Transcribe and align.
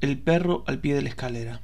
El 0.00 0.16
perro 0.16 0.62
al 0.68 0.78
pie 0.78 0.94
de 0.94 1.02
la 1.02 1.08
escalera. 1.08 1.60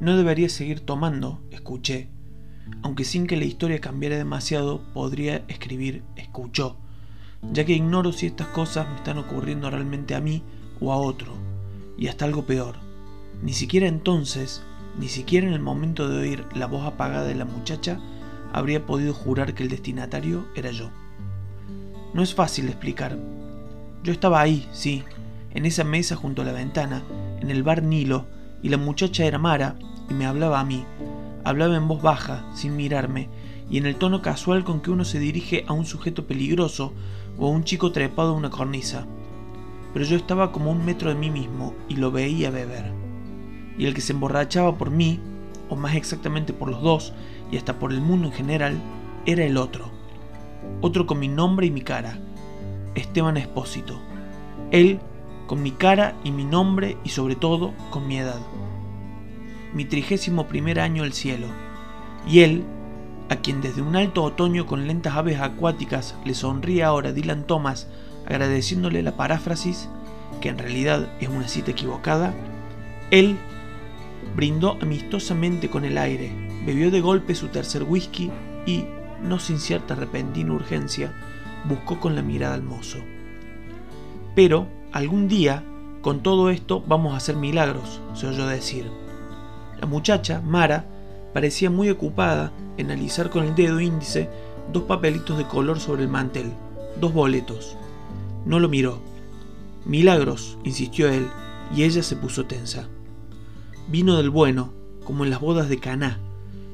No 0.00 0.16
debería 0.16 0.48
seguir 0.48 0.80
tomando, 0.80 1.42
escuché, 1.50 2.08
aunque 2.80 3.04
sin 3.04 3.26
que 3.26 3.36
la 3.36 3.44
historia 3.44 3.82
cambiara 3.82 4.16
demasiado 4.16 4.80
podría 4.94 5.44
escribir 5.46 6.02
escuchó, 6.16 6.78
ya 7.52 7.66
que 7.66 7.74
ignoro 7.74 8.12
si 8.12 8.24
estas 8.24 8.46
cosas 8.46 8.88
me 8.88 8.96
están 8.96 9.18
ocurriendo 9.18 9.68
realmente 9.68 10.14
a 10.14 10.22
mí 10.22 10.42
o 10.80 10.90
a 10.90 10.96
otro, 10.96 11.34
y 11.98 12.06
hasta 12.06 12.24
algo 12.24 12.46
peor. 12.46 12.76
Ni 13.42 13.52
siquiera 13.52 13.86
entonces, 13.86 14.62
ni 14.98 15.08
siquiera 15.08 15.46
en 15.46 15.52
el 15.52 15.60
momento 15.60 16.08
de 16.08 16.18
oír 16.18 16.46
la 16.54 16.66
voz 16.66 16.86
apagada 16.86 17.26
de 17.26 17.34
la 17.34 17.44
muchacha, 17.44 18.00
habría 18.54 18.86
podido 18.86 19.12
jurar 19.12 19.52
que 19.52 19.64
el 19.64 19.68
destinatario 19.68 20.46
era 20.54 20.70
yo. 20.70 20.88
No 22.14 22.22
es 22.22 22.34
fácil 22.34 22.64
de 22.64 22.70
explicar. 22.70 23.18
Yo 24.02 24.12
estaba 24.12 24.40
ahí, 24.40 24.66
sí, 24.72 25.04
en 25.54 25.66
esa 25.66 25.84
mesa 25.84 26.16
junto 26.16 26.42
a 26.42 26.44
la 26.44 26.52
ventana, 26.52 27.02
en 27.40 27.50
el 27.50 27.62
bar 27.62 27.82
Nilo, 27.82 28.26
y 28.62 28.68
la 28.68 28.76
muchacha 28.76 29.24
era 29.24 29.38
Mara 29.38 29.76
y 30.10 30.14
me 30.14 30.26
hablaba 30.26 30.60
a 30.60 30.64
mí. 30.64 30.84
Hablaba 31.44 31.76
en 31.76 31.88
voz 31.88 32.02
baja, 32.02 32.44
sin 32.54 32.76
mirarme, 32.76 33.28
y 33.70 33.78
en 33.78 33.86
el 33.86 33.96
tono 33.96 34.22
casual 34.22 34.64
con 34.64 34.80
que 34.80 34.90
uno 34.90 35.04
se 35.04 35.18
dirige 35.18 35.64
a 35.66 35.72
un 35.72 35.86
sujeto 35.86 36.26
peligroso 36.26 36.92
o 37.38 37.46
a 37.46 37.50
un 37.50 37.64
chico 37.64 37.92
trepado 37.92 38.30
a 38.30 38.36
una 38.36 38.50
cornisa. 38.50 39.06
Pero 39.92 40.04
yo 40.04 40.16
estaba 40.16 40.50
como 40.52 40.70
un 40.70 40.84
metro 40.84 41.08
de 41.08 41.14
mí 41.14 41.30
mismo 41.30 41.74
y 41.88 41.96
lo 41.96 42.10
veía 42.10 42.50
beber. 42.50 42.92
Y 43.78 43.86
el 43.86 43.94
que 43.94 44.00
se 44.00 44.12
emborrachaba 44.12 44.76
por 44.76 44.90
mí, 44.90 45.20
o 45.68 45.76
más 45.76 45.94
exactamente 45.94 46.52
por 46.52 46.68
los 46.68 46.82
dos, 46.82 47.12
y 47.50 47.56
hasta 47.56 47.78
por 47.78 47.92
el 47.92 48.00
mundo 48.00 48.28
en 48.28 48.32
general, 48.32 48.76
era 49.26 49.44
el 49.44 49.56
otro. 49.56 49.90
Otro 50.80 51.06
con 51.06 51.18
mi 51.18 51.28
nombre 51.28 51.66
y 51.66 51.70
mi 51.70 51.82
cara. 51.82 52.18
Esteban 52.94 53.36
Espósito. 53.36 54.00
Él 54.70 55.00
con 55.46 55.62
mi 55.62 55.72
cara 55.72 56.16
y 56.24 56.30
mi 56.30 56.44
nombre 56.44 56.96
y 57.04 57.10
sobre 57.10 57.36
todo 57.36 57.72
con 57.90 58.06
mi 58.06 58.18
edad. 58.18 58.40
Mi 59.72 59.84
trigésimo 59.84 60.46
primer 60.46 60.80
año 60.80 61.04
el 61.04 61.12
cielo. 61.12 61.48
Y 62.28 62.40
él, 62.40 62.64
a 63.28 63.36
quien 63.36 63.60
desde 63.60 63.82
un 63.82 63.96
alto 63.96 64.22
otoño 64.22 64.66
con 64.66 64.86
lentas 64.86 65.14
aves 65.14 65.40
acuáticas 65.40 66.16
le 66.24 66.34
sonríe 66.34 66.82
ahora 66.82 67.12
Dylan 67.12 67.46
Thomas 67.46 67.88
agradeciéndole 68.26 69.02
la 69.02 69.16
paráfrasis, 69.16 69.88
que 70.40 70.48
en 70.48 70.58
realidad 70.58 71.08
es 71.20 71.28
una 71.28 71.48
cita 71.48 71.72
equivocada, 71.72 72.34
él 73.10 73.36
brindó 74.34 74.78
amistosamente 74.80 75.68
con 75.68 75.84
el 75.84 75.98
aire, 75.98 76.32
bebió 76.64 76.90
de 76.90 77.00
golpe 77.00 77.34
su 77.34 77.48
tercer 77.48 77.82
whisky 77.84 78.30
y, 78.66 78.84
no 79.22 79.38
sin 79.38 79.58
cierta 79.58 79.94
repentina 79.94 80.52
urgencia, 80.52 81.12
buscó 81.68 82.00
con 82.00 82.14
la 82.14 82.22
mirada 82.22 82.54
al 82.54 82.62
mozo. 82.62 82.98
Pero, 84.34 84.68
algún 84.94 85.26
día, 85.26 85.64
con 86.02 86.22
todo 86.22 86.50
esto 86.50 86.82
vamos 86.86 87.12
a 87.12 87.16
hacer 87.16 87.34
milagros, 87.34 88.00
se 88.14 88.28
oyó 88.28 88.46
decir. 88.46 88.88
La 89.80 89.86
muchacha, 89.88 90.40
Mara, 90.40 90.86
parecía 91.34 91.68
muy 91.68 91.90
ocupada 91.90 92.52
en 92.76 92.92
alisar 92.92 93.28
con 93.28 93.44
el 93.44 93.56
dedo 93.56 93.80
índice 93.80 94.30
dos 94.72 94.84
papelitos 94.84 95.36
de 95.36 95.48
color 95.48 95.80
sobre 95.80 96.04
el 96.04 96.08
mantel, 96.08 96.52
dos 97.00 97.12
boletos. 97.12 97.76
No 98.46 98.60
lo 98.60 98.68
miró. 98.68 99.00
Milagros, 99.84 100.58
insistió 100.62 101.08
él, 101.08 101.26
y 101.74 101.82
ella 101.82 102.04
se 102.04 102.14
puso 102.14 102.46
tensa. 102.46 102.86
Vino 103.88 104.16
del 104.16 104.30
bueno, 104.30 104.72
como 105.04 105.24
en 105.24 105.30
las 105.30 105.40
bodas 105.40 105.68
de 105.68 105.80
Caná. 105.80 106.20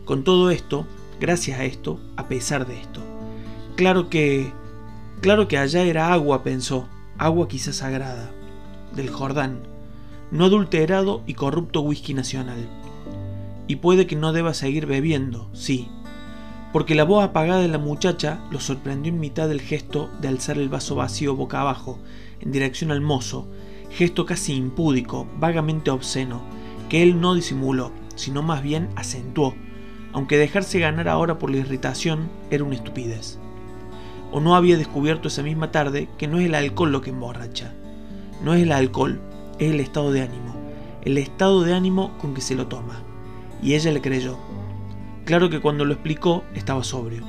Con 0.04 0.24
todo 0.24 0.50
esto, 0.50 0.86
gracias 1.20 1.58
a 1.58 1.64
esto, 1.64 1.98
a 2.18 2.28
pesar 2.28 2.66
de 2.66 2.78
esto. 2.78 3.00
Claro 3.76 4.10
que... 4.10 4.52
Claro 5.22 5.48
que 5.48 5.56
allá 5.56 5.82
era 5.82 6.12
agua, 6.12 6.42
pensó, 6.42 6.86
agua 7.20 7.48
quizás 7.48 7.76
sagrada, 7.76 8.30
del 8.96 9.10
Jordán, 9.10 9.60
no 10.30 10.46
adulterado 10.46 11.22
y 11.26 11.34
corrupto 11.34 11.82
whisky 11.82 12.14
nacional. 12.14 12.66
Y 13.66 13.76
puede 13.76 14.06
que 14.06 14.16
no 14.16 14.32
deba 14.32 14.54
seguir 14.54 14.86
bebiendo, 14.86 15.50
sí, 15.52 15.88
porque 16.72 16.94
la 16.94 17.04
voz 17.04 17.22
apagada 17.22 17.60
de 17.60 17.68
la 17.68 17.76
muchacha 17.76 18.40
lo 18.50 18.58
sorprendió 18.58 19.12
en 19.12 19.20
mitad 19.20 19.48
del 19.48 19.60
gesto 19.60 20.08
de 20.22 20.28
alzar 20.28 20.56
el 20.56 20.70
vaso 20.70 20.94
vacío 20.94 21.36
boca 21.36 21.60
abajo, 21.60 21.98
en 22.40 22.52
dirección 22.52 22.90
al 22.90 23.02
mozo, 23.02 23.46
gesto 23.90 24.24
casi 24.24 24.54
impúdico, 24.54 25.28
vagamente 25.38 25.90
obsceno, 25.90 26.40
que 26.88 27.02
él 27.02 27.20
no 27.20 27.34
disimuló, 27.34 27.92
sino 28.14 28.40
más 28.42 28.62
bien 28.62 28.88
acentuó, 28.96 29.54
aunque 30.14 30.38
dejarse 30.38 30.78
ganar 30.78 31.06
ahora 31.06 31.38
por 31.38 31.50
la 31.50 31.58
irritación 31.58 32.30
era 32.50 32.64
una 32.64 32.76
estupidez 32.76 33.38
o 34.32 34.40
no 34.40 34.54
había 34.54 34.76
descubierto 34.76 35.28
esa 35.28 35.42
misma 35.42 35.72
tarde 35.72 36.08
que 36.18 36.28
no 36.28 36.38
es 36.38 36.46
el 36.46 36.54
alcohol 36.54 36.92
lo 36.92 37.00
que 37.00 37.10
emborracha. 37.10 37.72
No 38.42 38.54
es 38.54 38.62
el 38.62 38.72
alcohol, 38.72 39.20
es 39.58 39.70
el 39.70 39.80
estado 39.80 40.12
de 40.12 40.22
ánimo, 40.22 40.54
el 41.02 41.18
estado 41.18 41.62
de 41.62 41.74
ánimo 41.74 42.16
con 42.18 42.34
que 42.34 42.40
se 42.40 42.54
lo 42.54 42.66
toma. 42.66 43.02
Y 43.62 43.74
ella 43.74 43.92
le 43.92 44.00
creyó. 44.00 44.38
Claro 45.24 45.50
que 45.50 45.60
cuando 45.60 45.84
lo 45.84 45.92
explicó 45.92 46.44
estaba 46.54 46.82
sobrio. 46.82 47.22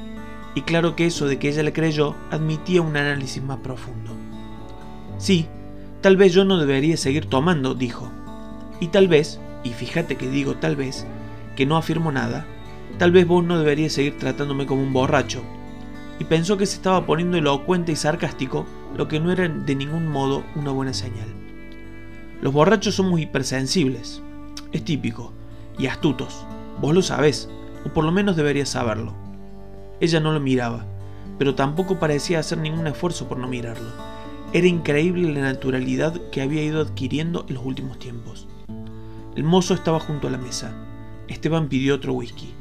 Y 0.55 0.61
claro 0.61 0.95
que 0.95 1.05
eso 1.05 1.27
de 1.27 1.39
que 1.39 1.49
ella 1.49 1.63
le 1.63 1.73
creyó 1.73 2.15
admitía 2.29 2.81
un 2.81 2.97
análisis 2.97 3.41
más 3.41 3.59
profundo. 3.59 4.11
Sí, 5.17 5.47
tal 6.01 6.17
vez 6.17 6.33
yo 6.33 6.45
no 6.45 6.57
debería 6.57 6.97
seguir 6.97 7.25
tomando, 7.25 7.75
dijo. 7.75 8.09
Y 8.79 8.87
tal 8.87 9.07
vez, 9.07 9.39
y 9.63 9.69
fíjate 9.69 10.15
que 10.15 10.29
digo 10.29 10.55
tal 10.55 10.75
vez, 10.75 11.05
que 11.55 11.65
no 11.65 11.77
afirmo 11.77 12.11
nada, 12.11 12.45
tal 12.97 13.11
vez 13.11 13.27
vos 13.27 13.43
no 13.43 13.59
deberías 13.59 13.93
seguir 13.93 14.17
tratándome 14.17 14.65
como 14.65 14.81
un 14.81 14.93
borracho, 14.93 15.43
y 16.21 16.23
pensó 16.23 16.55
que 16.55 16.67
se 16.67 16.75
estaba 16.75 17.03
poniendo 17.07 17.35
elocuente 17.35 17.91
y 17.91 17.95
sarcástico, 17.95 18.67
lo 18.95 19.07
que 19.07 19.19
no 19.19 19.31
era 19.31 19.49
de 19.49 19.73
ningún 19.73 20.07
modo 20.07 20.43
una 20.55 20.69
buena 20.69 20.93
señal. 20.93 21.25
Los 22.43 22.53
borrachos 22.53 22.93
son 22.93 23.09
muy 23.09 23.23
hipersensibles, 23.23 24.21
es 24.71 24.85
típico, 24.85 25.33
y 25.79 25.87
astutos, 25.87 26.45
vos 26.79 26.93
lo 26.93 27.01
sabés, 27.01 27.49
o 27.87 27.89
por 27.89 28.03
lo 28.03 28.11
menos 28.11 28.35
deberías 28.35 28.69
saberlo. 28.69 29.15
Ella 29.99 30.19
no 30.19 30.31
lo 30.31 30.39
miraba, 30.39 30.85
pero 31.39 31.55
tampoco 31.55 31.97
parecía 31.97 32.37
hacer 32.37 32.59
ningún 32.59 32.85
esfuerzo 32.85 33.27
por 33.27 33.39
no 33.39 33.47
mirarlo. 33.47 33.89
Era 34.53 34.67
increíble 34.67 35.33
la 35.33 35.41
naturalidad 35.41 36.13
que 36.29 36.43
había 36.43 36.63
ido 36.63 36.81
adquiriendo 36.81 37.47
en 37.47 37.55
los 37.55 37.65
últimos 37.65 37.97
tiempos. 37.97 38.47
El 39.35 39.43
mozo 39.43 39.73
estaba 39.73 39.99
junto 39.99 40.27
a 40.27 40.31
la 40.31 40.37
mesa. 40.37 40.71
Esteban 41.27 41.67
pidió 41.67 41.95
otro 41.95 42.13
whisky. 42.13 42.53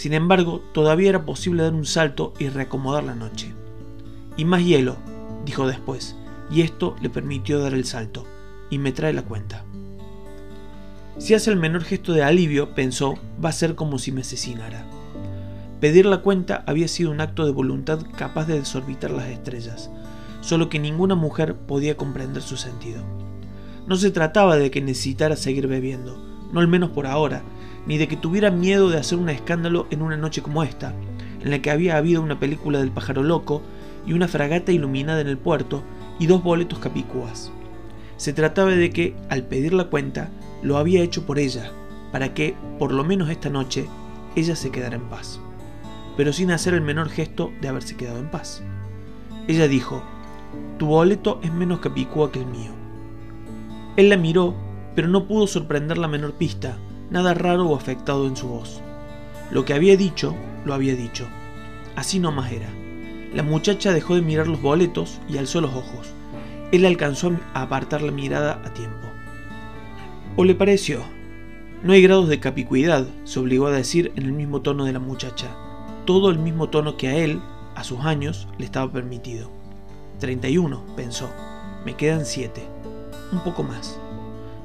Sin 0.00 0.14
embargo, 0.14 0.62
todavía 0.72 1.10
era 1.10 1.26
posible 1.26 1.62
dar 1.62 1.74
un 1.74 1.84
salto 1.84 2.32
y 2.38 2.48
reacomodar 2.48 3.04
la 3.04 3.14
noche. 3.14 3.52
Y 4.38 4.46
más 4.46 4.64
hielo, 4.64 4.96
dijo 5.44 5.66
después, 5.66 6.16
y 6.50 6.62
esto 6.62 6.96
le 7.02 7.10
permitió 7.10 7.58
dar 7.58 7.74
el 7.74 7.84
salto, 7.84 8.24
y 8.70 8.78
me 8.78 8.92
trae 8.92 9.12
la 9.12 9.26
cuenta. 9.26 9.62
Si 11.18 11.34
hace 11.34 11.50
el 11.50 11.58
menor 11.58 11.84
gesto 11.84 12.14
de 12.14 12.22
alivio, 12.22 12.74
pensó, 12.74 13.18
va 13.44 13.50
a 13.50 13.52
ser 13.52 13.74
como 13.74 13.98
si 13.98 14.10
me 14.10 14.22
asesinara. 14.22 14.86
Pedir 15.82 16.06
la 16.06 16.22
cuenta 16.22 16.64
había 16.66 16.88
sido 16.88 17.10
un 17.10 17.20
acto 17.20 17.44
de 17.44 17.52
voluntad 17.52 18.00
capaz 18.16 18.46
de 18.46 18.58
desorbitar 18.58 19.10
las 19.10 19.28
estrellas, 19.28 19.90
solo 20.40 20.70
que 20.70 20.78
ninguna 20.78 21.14
mujer 21.14 21.56
podía 21.56 21.98
comprender 21.98 22.42
su 22.42 22.56
sentido. 22.56 23.02
No 23.86 23.96
se 23.96 24.10
trataba 24.10 24.56
de 24.56 24.70
que 24.70 24.80
necesitara 24.80 25.36
seguir 25.36 25.66
bebiendo, 25.66 26.16
no 26.54 26.60
al 26.60 26.68
menos 26.68 26.88
por 26.88 27.06
ahora, 27.06 27.42
ni 27.86 27.98
de 27.98 28.08
que 28.08 28.16
tuviera 28.16 28.50
miedo 28.50 28.90
de 28.90 28.98
hacer 28.98 29.18
un 29.18 29.28
escándalo 29.28 29.86
en 29.90 30.02
una 30.02 30.16
noche 30.16 30.42
como 30.42 30.62
esta, 30.62 30.94
en 31.42 31.50
la 31.50 31.60
que 31.60 31.70
había 31.70 31.96
habido 31.96 32.22
una 32.22 32.38
película 32.38 32.78
del 32.78 32.90
pájaro 32.90 33.22
loco 33.22 33.62
y 34.06 34.12
una 34.12 34.28
fragata 34.28 34.72
iluminada 34.72 35.20
en 35.20 35.28
el 35.28 35.38
puerto 35.38 35.82
y 36.18 36.26
dos 36.26 36.42
boletos 36.42 36.78
capicúas. 36.78 37.50
Se 38.16 38.32
trataba 38.32 38.70
de 38.70 38.90
que, 38.90 39.16
al 39.28 39.44
pedir 39.44 39.72
la 39.72 39.84
cuenta, 39.84 40.30
lo 40.62 40.76
había 40.76 41.02
hecho 41.02 41.24
por 41.24 41.38
ella, 41.38 41.72
para 42.12 42.34
que, 42.34 42.54
por 42.78 42.92
lo 42.92 43.04
menos 43.04 43.30
esta 43.30 43.48
noche, 43.48 43.86
ella 44.36 44.54
se 44.54 44.70
quedara 44.70 44.96
en 44.96 45.08
paz, 45.08 45.40
pero 46.16 46.32
sin 46.32 46.50
hacer 46.50 46.74
el 46.74 46.82
menor 46.82 47.08
gesto 47.08 47.50
de 47.60 47.68
haberse 47.68 47.96
quedado 47.96 48.18
en 48.18 48.30
paz. 48.30 48.62
Ella 49.48 49.68
dijo, 49.68 50.02
Tu 50.78 50.86
boleto 50.86 51.40
es 51.42 51.52
menos 51.52 51.80
capicúa 51.80 52.30
que 52.30 52.40
el 52.40 52.46
mío. 52.46 52.72
Él 53.96 54.10
la 54.10 54.16
miró, 54.16 54.54
pero 54.94 55.08
no 55.08 55.26
pudo 55.26 55.46
sorprender 55.46 55.98
la 55.98 56.08
menor 56.08 56.34
pista, 56.34 56.78
nada 57.10 57.34
raro 57.34 57.66
o 57.66 57.76
afectado 57.76 58.26
en 58.26 58.36
su 58.36 58.48
voz. 58.48 58.80
Lo 59.50 59.64
que 59.64 59.74
había 59.74 59.96
dicho, 59.96 60.34
lo 60.64 60.74
había 60.74 60.94
dicho. 60.94 61.26
Así 61.96 62.18
nomás 62.18 62.52
era. 62.52 62.68
La 63.34 63.42
muchacha 63.42 63.92
dejó 63.92 64.14
de 64.14 64.22
mirar 64.22 64.48
los 64.48 64.62
boletos 64.62 65.20
y 65.28 65.38
alzó 65.38 65.60
los 65.60 65.74
ojos. 65.74 66.12
Él 66.72 66.86
alcanzó 66.86 67.32
a 67.54 67.62
apartar 67.62 68.02
la 68.02 68.12
mirada 68.12 68.62
a 68.64 68.72
tiempo. 68.72 69.08
¿O 70.36 70.44
le 70.44 70.54
pareció? 70.54 71.00
No 71.82 71.92
hay 71.92 72.02
grados 72.02 72.28
de 72.28 72.40
capicuidad, 72.40 73.06
se 73.24 73.40
obligó 73.40 73.66
a 73.66 73.72
decir 73.72 74.12
en 74.16 74.24
el 74.24 74.32
mismo 74.32 74.60
tono 74.60 74.84
de 74.84 74.92
la 74.92 74.98
muchacha. 74.98 75.48
Todo 76.04 76.30
el 76.30 76.38
mismo 76.38 76.68
tono 76.68 76.96
que 76.96 77.08
a 77.08 77.16
él, 77.16 77.40
a 77.74 77.84
sus 77.84 78.00
años, 78.00 78.48
le 78.58 78.64
estaba 78.64 78.92
permitido. 78.92 79.50
31, 80.18 80.84
pensó. 80.94 81.30
Me 81.84 81.96
quedan 81.96 82.26
siete. 82.26 82.62
Un 83.32 83.40
poco 83.40 83.62
más. 83.62 83.98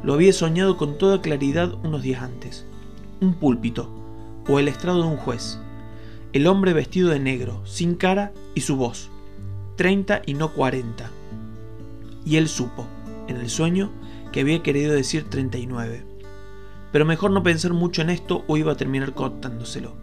Lo 0.06 0.14
había 0.14 0.34
soñado 0.34 0.78
con 0.78 1.00
toda 1.00 1.20
claridad 1.20 1.74
unos 1.84 2.04
días 2.04 2.22
antes. 2.22 2.64
Un 3.22 3.34
púlpito, 3.34 3.90
o 4.48 4.60
el 4.60 4.68
estrado 4.68 5.02
de 5.02 5.08
un 5.08 5.18
juez. 5.18 5.58
El 6.32 6.46
hombre 6.46 6.74
vestido 6.74 7.10
de 7.10 7.20
negro, 7.20 7.66
sin 7.66 7.96
cara 7.96 8.32
y 8.54 8.62
su 8.62 8.76
voz. 8.76 9.10
Treinta 9.78 10.22
y 10.24 10.36
no 10.36 10.54
cuarenta. 10.54 11.10
Y 12.24 12.36
él 12.36 12.48
supo. 12.48 12.86
en 13.28 13.38
el 13.38 13.50
sueño, 13.50 13.90
que 14.32 14.42
había 14.42 14.62
querido 14.62 14.94
decir 14.94 15.28
39. 15.28 16.06
Pero 16.92 17.04
mejor 17.04 17.32
no 17.32 17.42
pensar 17.42 17.74
mucho 17.74 18.04
en 18.04 18.12
esto 18.12 18.44
o 18.46 18.58
iba 18.58 18.74
a 18.74 18.78
terminar 18.78 19.16
contándoselo. 19.16 19.96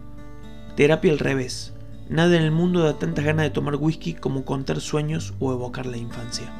Terapia 0.75 1.13
al 1.13 1.19
revés. 1.19 1.73
Nada 2.09 2.35
en 2.35 2.43
el 2.43 2.51
mundo 2.51 2.81
da 2.81 2.99
tantas 2.99 3.23
ganas 3.23 3.45
de 3.45 3.51
tomar 3.51 3.77
whisky 3.77 4.15
como 4.15 4.43
contar 4.43 4.81
sueños 4.81 5.33
o 5.39 5.53
evocar 5.53 5.85
la 5.85 5.95
infancia. 5.95 6.51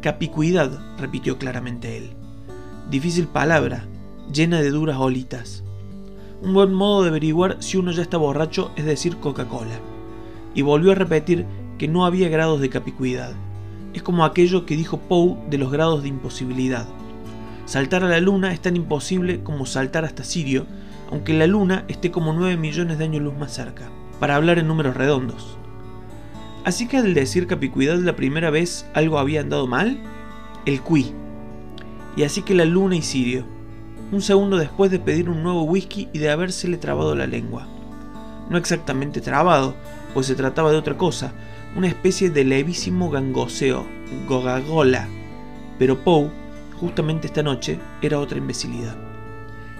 Capicuidad, 0.00 0.96
repitió 0.96 1.36
claramente 1.36 1.98
él. 1.98 2.16
Difícil 2.90 3.26
palabra, 3.26 3.84
llena 4.32 4.60
de 4.62 4.70
duras 4.70 4.96
olitas. 4.98 5.64
Un 6.40 6.54
buen 6.54 6.72
modo 6.72 7.02
de 7.02 7.08
averiguar 7.08 7.56
si 7.58 7.78
uno 7.78 7.90
ya 7.90 8.02
está 8.02 8.16
borracho 8.16 8.70
es 8.76 8.84
decir 8.84 9.16
Coca-Cola. 9.16 9.80
Y 10.54 10.62
volvió 10.62 10.92
a 10.92 10.94
repetir 10.94 11.46
que 11.78 11.88
no 11.88 12.06
había 12.06 12.28
grados 12.28 12.60
de 12.60 12.68
capicuidad. 12.68 13.32
Es 13.92 14.04
como 14.04 14.24
aquello 14.24 14.66
que 14.66 14.76
dijo 14.76 14.98
Poe 14.98 15.36
de 15.50 15.58
los 15.58 15.72
grados 15.72 16.04
de 16.04 16.10
imposibilidad. 16.10 16.86
Saltar 17.64 18.04
a 18.04 18.08
la 18.08 18.20
luna 18.20 18.52
es 18.52 18.60
tan 18.60 18.76
imposible 18.76 19.42
como 19.42 19.66
saltar 19.66 20.04
hasta 20.04 20.22
Sirio, 20.22 20.64
aunque 21.10 21.34
la 21.34 21.48
luna 21.48 21.84
esté 21.88 22.12
como 22.12 22.34
9 22.34 22.56
millones 22.56 22.98
de 22.98 23.04
años 23.04 23.22
luz 23.22 23.34
más 23.36 23.52
cerca, 23.52 23.88
para 24.20 24.36
hablar 24.36 24.60
en 24.60 24.68
números 24.68 24.96
redondos. 24.96 25.58
Así 26.64 26.86
que 26.86 26.98
al 26.98 27.14
decir 27.14 27.48
capicuidad 27.48 27.98
la 27.98 28.14
primera 28.14 28.50
vez 28.50 28.86
algo 28.94 29.18
había 29.18 29.40
andado 29.40 29.66
mal, 29.66 29.98
el 30.66 30.80
qui. 30.82 31.12
Y 32.16 32.22
así 32.24 32.42
que 32.42 32.54
la 32.54 32.64
luna 32.64 32.96
y 32.96 33.02
Sirio. 33.02 33.44
Un 34.10 34.22
segundo 34.22 34.56
después 34.56 34.90
de 34.90 34.98
pedir 34.98 35.28
un 35.28 35.42
nuevo 35.42 35.62
whisky 35.62 36.08
y 36.12 36.18
de 36.18 36.30
habérsele 36.30 36.78
trabado 36.78 37.14
la 37.14 37.26
lengua. 37.26 37.68
No 38.48 38.56
exactamente 38.56 39.20
trabado, 39.20 39.74
pues 40.14 40.26
se 40.26 40.34
trataba 40.34 40.70
de 40.70 40.78
otra 40.78 40.96
cosa, 40.96 41.32
una 41.76 41.88
especie 41.88 42.30
de 42.30 42.44
levísimo 42.44 43.10
gangoseo, 43.10 43.84
gogagola. 44.28 45.08
Pero 45.78 46.02
Poe, 46.04 46.30
justamente 46.80 47.26
esta 47.26 47.42
noche, 47.42 47.78
era 48.00 48.18
otra 48.18 48.38
imbecilidad. 48.38 48.96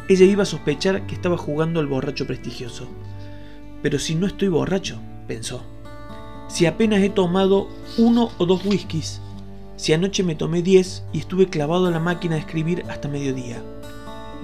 Ella 0.09 0.25
iba 0.25 0.43
a 0.43 0.47
sospechar 0.47 1.07
que 1.07 1.15
estaba 1.15 1.39
jugando 1.39 1.81
al 1.81 1.87
borracho 1.87 2.27
prestigioso. 2.27 2.89
Pero 3.83 3.99
si 3.99 4.15
no 4.15 4.27
estoy 4.27 4.49
borracho, 4.49 5.01
pensó 5.27 5.65
si 6.49 6.67
apenas 6.67 7.03
he 7.03 7.11
tomado 7.11 7.69
uno 7.99 8.31
o 8.39 8.47
dos 8.47 8.65
whiskies, 8.65 9.21
si 9.77 9.93
anoche 9.93 10.23
me 10.23 10.35
tomé 10.35 10.63
diez 10.63 11.05
y 11.13 11.19
estuve 11.19 11.49
clavado 11.49 11.87
en 11.87 11.95
la 11.95 12.01
máquina 12.01 12.35
de 12.35 12.41
escribir 12.41 12.85
hasta 12.89 13.09
mediodía. 13.09 13.63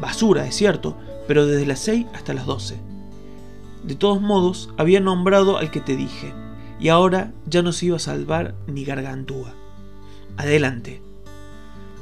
Basura, 0.01 0.47
es 0.47 0.55
cierto, 0.55 0.97
pero 1.27 1.47
desde 1.47 1.67
las 1.67 1.81
seis 1.81 2.07
hasta 2.15 2.35
las 2.35 2.47
doce. 2.47 2.77
De 3.83 3.95
todos 3.95 4.21
modos, 4.21 4.71
había 4.77 5.01
nombrado 5.01 5.59
al 5.59 5.71
que 5.71 5.81
te 5.81 5.97
dije, 5.97 6.33
y 6.79 6.89
ahora 6.89 7.33
ya 7.47 7.63
no 7.63 7.73
se 7.73 7.87
iba 7.87 7.97
a 7.97 8.01
salvar 8.01 8.55
ni 8.67 8.85
gargantúa. 8.85 9.55
Adelante. 10.37 11.03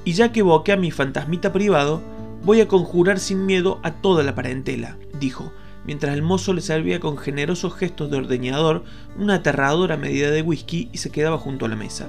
Y 0.05 0.13
ya 0.13 0.33
que 0.33 0.41
evoqué 0.41 0.73
a 0.73 0.77
mi 0.77 0.91
fantasmita 0.91 1.53
privado, 1.53 2.03
voy 2.45 2.61
a 2.61 2.69
conjurar 2.69 3.19
sin 3.19 3.47
miedo 3.47 3.81
a 3.83 3.93
toda 3.93 4.23
la 4.23 4.35
parentela, 4.35 4.97
dijo, 5.19 5.53
mientras 5.85 6.15
el 6.15 6.23
mozo 6.23 6.53
le 6.53 6.63
servía 6.63 7.01
con 7.01 7.19
generosos 7.19 7.75
gestos 7.75 8.11
de 8.11 8.19
ordeñador 8.19 8.85
una 9.19 9.37
aterradora 9.37 9.97
medida 9.97 10.31
de 10.31 10.43
whisky 10.43 10.89
y 10.93 10.99
se 10.99 11.11
quedaba 11.11 11.39
junto 11.39 11.67
a 11.67 11.69
la 11.69 11.77
mesa. 11.77 12.09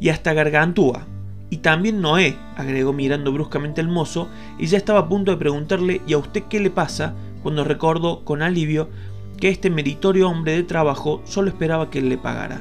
Y 0.00 0.08
hasta 0.08 0.34
Gargantúa. 0.34 1.06
Y 1.50 1.58
también 1.58 2.00
Noé, 2.00 2.36
agregó 2.56 2.92
mirando 2.92 3.32
bruscamente 3.32 3.80
al 3.80 3.88
mozo, 3.88 4.28
y 4.58 4.66
ya 4.66 4.78
estaba 4.78 5.00
a 5.00 5.08
punto 5.08 5.30
de 5.30 5.36
preguntarle 5.36 6.00
¿y 6.06 6.14
a 6.14 6.18
usted 6.18 6.44
qué 6.44 6.60
le 6.60 6.70
pasa? 6.70 7.14
cuando 7.44 7.62
recordó 7.62 8.24
con 8.24 8.40
alivio 8.40 8.88
que 9.38 9.50
este 9.50 9.68
meritorio 9.68 10.30
hombre 10.30 10.52
de 10.52 10.62
trabajo 10.62 11.20
solo 11.24 11.48
esperaba 11.48 11.90
que 11.90 11.98
él 11.98 12.08
le 12.08 12.16
pagara. 12.16 12.60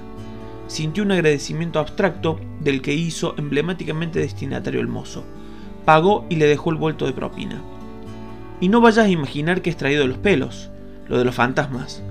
Sintió 0.67 1.03
un 1.03 1.13
agradecimiento 1.13 1.79
abstracto 1.79 2.37
del 2.59 2.81
que 2.81 2.93
hizo 2.93 3.33
emblemáticamente 3.37 4.19
destinatario 4.19 4.81
el 4.81 4.87
mozo. 4.87 5.23
Pagó 5.85 6.25
y 6.29 6.35
le 6.35 6.47
dejó 6.47 6.69
el 6.69 6.75
vuelto 6.75 7.05
de 7.05 7.13
propina. 7.13 7.61
Y 8.59 8.67
no 8.67 8.81
vayas 8.81 9.05
a 9.05 9.09
imaginar 9.09 9.61
que 9.61 9.69
es 9.69 9.77
traído 9.77 10.01
de 10.01 10.09
los 10.09 10.17
pelos, 10.17 10.69
lo 11.07 11.17
de 11.17 11.25
los 11.25 11.35
fantasmas. 11.35 12.03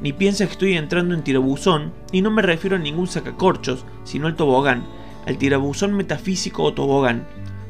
Ni 0.00 0.12
pienses 0.12 0.46
que 0.46 0.52
estoy 0.52 0.76
entrando 0.76 1.14
en 1.14 1.24
tirabuzón, 1.24 1.92
y 2.12 2.22
no 2.22 2.30
me 2.30 2.42
refiero 2.42 2.76
a 2.76 2.78
ningún 2.78 3.08
sacacorchos, 3.08 3.84
sino 4.04 4.28
al 4.28 4.36
tobogán, 4.36 4.86
al 5.26 5.38
tirabuzón 5.38 5.94
metafísico 5.94 6.62
o 6.62 6.72
tobogán, 6.72 7.26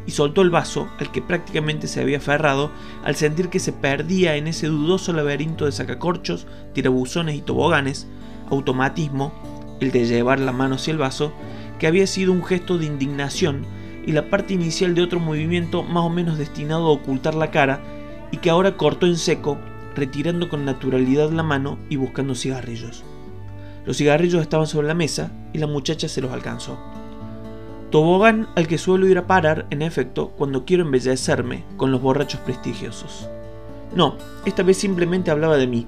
y 0.06 0.10
soltó 0.10 0.42
el 0.42 0.50
vaso 0.50 0.88
al 0.98 1.10
que 1.10 1.22
prácticamente 1.22 1.86
se 1.86 2.00
había 2.00 2.18
aferrado 2.18 2.70
al 3.04 3.14
sentir 3.14 3.48
que 3.48 3.60
se 3.60 3.72
perdía 3.72 4.36
en 4.36 4.46
ese 4.46 4.66
dudoso 4.66 5.12
laberinto 5.12 5.64
de 5.64 5.72
sacacorchos, 5.72 6.46
tirabuzones 6.74 7.34
y 7.34 7.42
toboganes, 7.42 8.06
automatismo, 8.50 9.32
el 9.80 9.90
de 9.90 10.06
llevar 10.06 10.40
la 10.40 10.52
mano 10.52 10.76
hacia 10.76 10.92
el 10.92 10.98
vaso, 10.98 11.32
que 11.78 11.86
había 11.86 12.06
sido 12.06 12.32
un 12.32 12.44
gesto 12.44 12.78
de 12.78 12.86
indignación 12.86 13.66
y 14.06 14.12
la 14.12 14.30
parte 14.30 14.54
inicial 14.54 14.94
de 14.94 15.02
otro 15.02 15.20
movimiento 15.20 15.82
más 15.82 16.04
o 16.04 16.10
menos 16.10 16.38
destinado 16.38 16.86
a 16.86 16.92
ocultar 16.92 17.34
la 17.34 17.50
cara 17.50 17.80
y 18.32 18.38
que 18.38 18.50
ahora 18.50 18.76
cortó 18.76 19.06
en 19.06 19.16
seco, 19.16 19.58
retirando 19.98 20.48
con 20.48 20.64
naturalidad 20.64 21.30
la 21.30 21.42
mano 21.42 21.78
y 21.90 21.96
buscando 21.96 22.34
cigarrillos. 22.34 23.04
Los 23.84 23.96
cigarrillos 23.96 24.42
estaban 24.42 24.66
sobre 24.66 24.86
la 24.86 24.94
mesa 24.94 25.32
y 25.52 25.58
la 25.58 25.66
muchacha 25.66 26.08
se 26.08 26.20
los 26.20 26.30
alcanzó. 26.30 26.78
Tobogán 27.90 28.48
al 28.54 28.68
que 28.68 28.76
suelo 28.76 29.08
ir 29.08 29.16
a 29.16 29.26
parar, 29.26 29.66
en 29.70 29.80
efecto, 29.80 30.28
cuando 30.36 30.66
quiero 30.66 30.84
embellecerme 30.84 31.64
con 31.78 31.90
los 31.90 32.02
borrachos 32.02 32.40
prestigiosos. 32.40 33.28
No, 33.94 34.16
esta 34.44 34.62
vez 34.62 34.76
simplemente 34.76 35.30
hablaba 35.30 35.56
de 35.56 35.66
mí. 35.66 35.86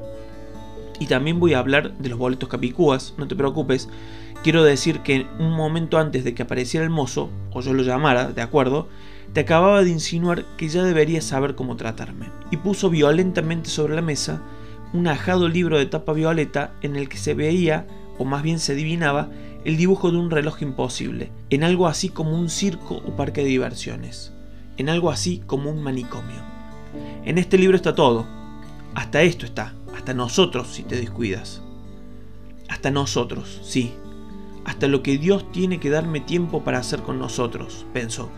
Y 0.99 1.07
también 1.07 1.39
voy 1.39 1.53
a 1.53 1.59
hablar 1.59 1.93
de 1.99 2.09
los 2.09 2.19
boletos 2.19 2.49
capicúas, 2.49 3.15
no 3.19 3.29
te 3.29 3.37
preocupes. 3.37 3.89
Quiero 4.43 4.65
decir 4.65 5.01
que 5.01 5.27
un 5.39 5.53
momento 5.53 5.99
antes 5.99 6.25
de 6.25 6.35
que 6.35 6.43
apareciera 6.43 6.85
el 6.85 6.91
mozo, 6.91 7.29
o 7.53 7.61
yo 7.61 7.75
lo 7.75 7.83
llamara, 7.83 8.33
de 8.33 8.41
acuerdo, 8.41 8.89
te 9.33 9.41
acababa 9.41 9.83
de 9.83 9.91
insinuar 9.91 10.45
que 10.57 10.69
ya 10.69 10.83
deberías 10.83 11.25
saber 11.25 11.55
cómo 11.55 11.77
tratarme. 11.77 12.31
Y 12.51 12.57
puso 12.57 12.91
violentamente 12.91 13.71
sobre 13.71 13.95
la 13.95 14.03
mesa 14.03 14.43
un 14.93 15.07
ajado 15.07 15.49
libro 15.49 15.79
de 15.79 15.87
tapa 15.87 16.13
violeta 16.13 16.73
en 16.83 16.97
el 16.97 17.09
que 17.09 17.17
se 17.17 17.35
veía, 17.35 17.87
o 18.19 18.25
más 18.25 18.43
bien 18.43 18.59
se 18.59 18.73
adivinaba, 18.73 19.29
el 19.65 19.77
dibujo 19.77 20.11
de 20.11 20.19
un 20.19 20.31
reloj 20.31 20.63
imposible, 20.63 21.31
en 21.51 21.65
algo 21.65 21.87
así 21.87 22.09
como 22.09 22.35
un 22.35 22.49
circo 22.49 22.97
o 22.97 23.17
parque 23.17 23.43
de 23.43 23.49
diversiones, 23.49 24.33
en 24.79 24.89
algo 24.89 25.11
así 25.11 25.43
como 25.47 25.71
un 25.71 25.83
manicomio. 25.83 26.43
En 27.25 27.39
este 27.39 27.57
libro 27.57 27.77
está 27.77 27.95
todo, 27.95 28.27
hasta 28.95 29.23
esto 29.23 29.47
está, 29.47 29.75
hasta 29.95 30.15
nosotros 30.15 30.69
si 30.69 30.83
te 30.83 30.97
descuidas. 30.97 31.63
Hasta 32.69 32.91
nosotros, 32.91 33.61
sí, 33.63 33.93
hasta 34.65 34.89
lo 34.89 35.03
que 35.03 35.19
Dios 35.19 35.51
tiene 35.53 35.79
que 35.79 35.91
darme 35.91 36.21
tiempo 36.21 36.65
para 36.65 36.79
hacer 36.79 37.03
con 37.03 37.19
nosotros, 37.19 37.87
pensó. 37.93 38.31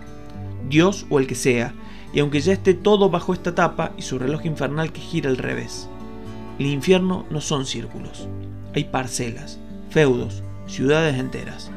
Dios 0.68 1.06
o 1.10 1.18
el 1.18 1.26
que 1.26 1.34
sea, 1.34 1.74
y 2.12 2.20
aunque 2.20 2.40
ya 2.40 2.52
esté 2.52 2.74
todo 2.74 3.10
bajo 3.10 3.32
esta 3.32 3.54
tapa 3.54 3.92
y 3.96 4.02
su 4.02 4.18
reloj 4.18 4.44
infernal 4.44 4.92
que 4.92 5.00
gira 5.00 5.30
al 5.30 5.38
revés. 5.38 5.88
El 6.58 6.66
infierno 6.66 7.24
no 7.30 7.40
son 7.40 7.64
círculos, 7.64 8.28
hay 8.74 8.84
parcelas, 8.84 9.58
feudos, 9.90 10.42
ciudades 10.66 11.18
enteras. 11.18 11.70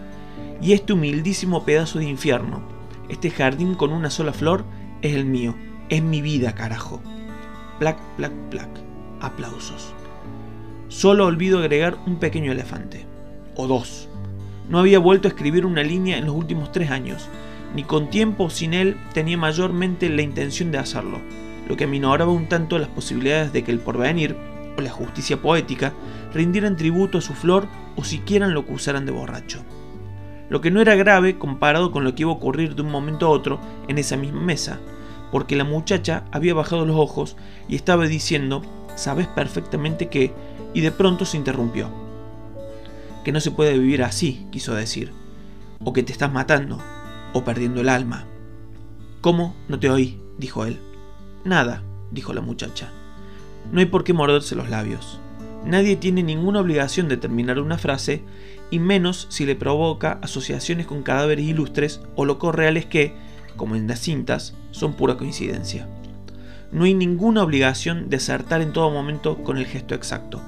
Y 0.62 0.74
este 0.74 0.94
humildísimo 0.94 1.64
pedazo 1.64 2.00
de 2.00 2.06
infierno, 2.06 2.62
este 3.10 3.30
jardín 3.30 3.76
con 3.76 3.92
una 3.92 4.10
sola 4.10 4.34
flor, 4.34 4.66
es 5.02 5.14
el 5.14 5.26
mío, 5.26 5.56
es 5.90 6.02
mi 6.02 6.22
vida, 6.22 6.54
carajo. 6.56 7.02
Plac, 7.80 7.98
plac, 8.18 8.32
plac. 8.50 8.70
Aplausos. 9.22 9.94
Solo 10.88 11.26
olvido 11.26 11.60
agregar 11.60 11.98
un 12.06 12.18
pequeño 12.18 12.52
elefante. 12.52 13.06
O 13.56 13.68
dos. 13.68 14.08
No 14.70 14.80
había 14.80 15.00
vuelto 15.00 15.28
a 15.28 15.32
escribir 15.32 15.66
una 15.66 15.84
línea 15.84 16.18
en 16.18 16.26
los 16.26 16.36
últimos 16.36 16.72
tres 16.72 16.90
años, 16.90 17.28
ni 17.76 17.84
con 17.84 18.10
tiempo 18.10 18.50
sin 18.50 18.74
él 18.74 18.98
tenía 19.14 19.38
mayormente 19.38 20.10
la 20.10 20.22
intención 20.22 20.72
de 20.72 20.78
hacerlo, 20.78 21.20
lo 21.68 21.76
que 21.76 21.84
aminoraba 21.84 22.32
un 22.32 22.48
tanto 22.48 22.80
las 22.80 22.88
posibilidades 22.88 23.52
de 23.52 23.64
que 23.64 23.72
el 23.72 23.80
porvenir, 23.80 24.38
o 24.78 24.82
la 24.82 24.90
justicia 24.90 25.42
poética, 25.42 25.94
rindieran 26.34 26.78
tributo 26.78 27.18
a 27.18 27.22
su 27.22 27.34
flor 27.34 27.68
o 27.98 28.04
siquiera 28.04 28.48
lo 28.48 28.62
acusaran 28.62 29.06
de 29.06 29.12
borracho. 29.12 29.60
Lo 30.50 30.62
que 30.62 30.72
no 30.72 30.80
era 30.80 30.96
grave 30.96 31.38
comparado 31.38 31.92
con 31.92 32.06
lo 32.06 32.16
que 32.16 32.24
iba 32.24 32.32
a 32.32 32.36
ocurrir 32.36 32.76
de 32.76 32.82
un 32.82 32.92
momento 32.92 33.26
a 33.26 33.30
otro 33.30 33.60
en 33.90 33.98
esa 33.98 34.16
misma 34.16 34.42
mesa, 34.42 34.80
porque 35.32 35.58
la 35.58 35.64
muchacha 35.66 36.24
había 36.32 36.54
bajado 36.54 36.86
los 36.86 36.96
ojos 36.96 37.36
y 37.68 37.76
estaba 37.76 38.06
diciendo, 38.08 38.62
sabes 38.96 39.28
perfectamente 39.28 40.08
que, 40.08 40.34
y 40.74 40.80
de 40.80 40.92
pronto 40.92 41.26
se 41.26 41.38
interrumpió. 41.38 41.90
Que 43.26 43.34
no 43.34 43.42
se 43.42 43.52
puede 43.52 43.78
vivir 43.78 44.04
así, 44.04 44.46
quiso 44.52 44.76
decir, 44.76 45.12
o 45.84 45.92
que 45.92 46.04
te 46.04 46.12
estás 46.12 46.32
matando, 46.32 46.80
o 47.36 47.44
perdiendo 47.44 47.82
el 47.82 47.90
alma. 47.90 48.26
¿Cómo? 49.20 49.58
No 49.68 49.78
te 49.78 49.90
oí, 49.90 50.22
dijo 50.38 50.66
él. 50.66 50.80
Nada, 51.44 51.84
dijo 52.10 52.34
la 52.34 52.40
muchacha. 52.40 52.94
No 53.74 53.82
hay 53.82 53.88
por 53.88 54.06
qué 54.06 54.14
morderse 54.14 54.56
los 54.56 54.70
labios. 54.70 55.20
Nadie 55.66 55.98
tiene 55.98 56.24
ninguna 56.24 56.62
obligación 56.62 57.10
de 57.10 57.18
terminar 57.18 57.60
una 57.60 57.78
frase, 57.78 58.24
y 58.72 58.80
menos 58.80 59.28
si 59.30 59.46
le 59.46 59.58
provoca 59.58 60.18
asociaciones 60.22 60.88
con 60.88 61.04
cadáveres 61.04 61.46
ilustres 61.46 62.00
o 62.16 62.24
locos 62.24 62.56
reales 62.56 62.86
que, 62.86 63.14
como 63.58 63.76
en 63.76 63.86
las 63.86 64.00
cintas, 64.00 64.56
son 64.72 64.94
pura 64.94 65.18
coincidencia. 65.18 65.90
No 66.72 66.86
hay 66.86 66.94
ninguna 66.94 67.44
obligación 67.44 68.10
de 68.10 68.16
acertar 68.16 68.62
en 68.62 68.72
todo 68.72 68.90
momento 68.92 69.44
con 69.44 69.58
el 69.58 69.66
gesto 69.66 69.94
exacto, 69.94 70.42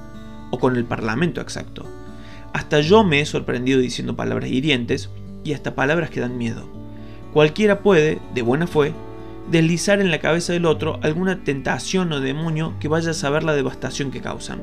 o 0.50 0.58
con 0.58 0.74
el 0.76 0.86
parlamento 0.86 1.42
exacto. 1.42 1.84
Hasta 2.54 2.80
yo 2.80 3.04
me 3.04 3.20
he 3.20 3.26
sorprendido 3.26 3.78
diciendo 3.78 4.16
palabras 4.16 4.50
hirientes, 4.50 5.10
y 5.44 5.52
hasta 5.52 5.74
palabras 5.74 6.08
que 6.08 6.20
dan 6.20 6.38
miedo. 6.38 6.77
Cualquiera 7.32 7.80
puede, 7.80 8.20
de 8.34 8.42
buena 8.42 8.66
fe, 8.66 8.92
deslizar 9.50 10.00
en 10.00 10.10
la 10.10 10.18
cabeza 10.18 10.52
del 10.52 10.66
otro 10.66 10.98
alguna 11.02 11.42
tentación 11.44 12.12
o 12.12 12.20
demonio 12.20 12.74
que 12.80 12.88
vaya 12.88 13.10
a 13.10 13.14
saber 13.14 13.44
la 13.44 13.54
devastación 13.54 14.10
que 14.10 14.20
causan. 14.20 14.60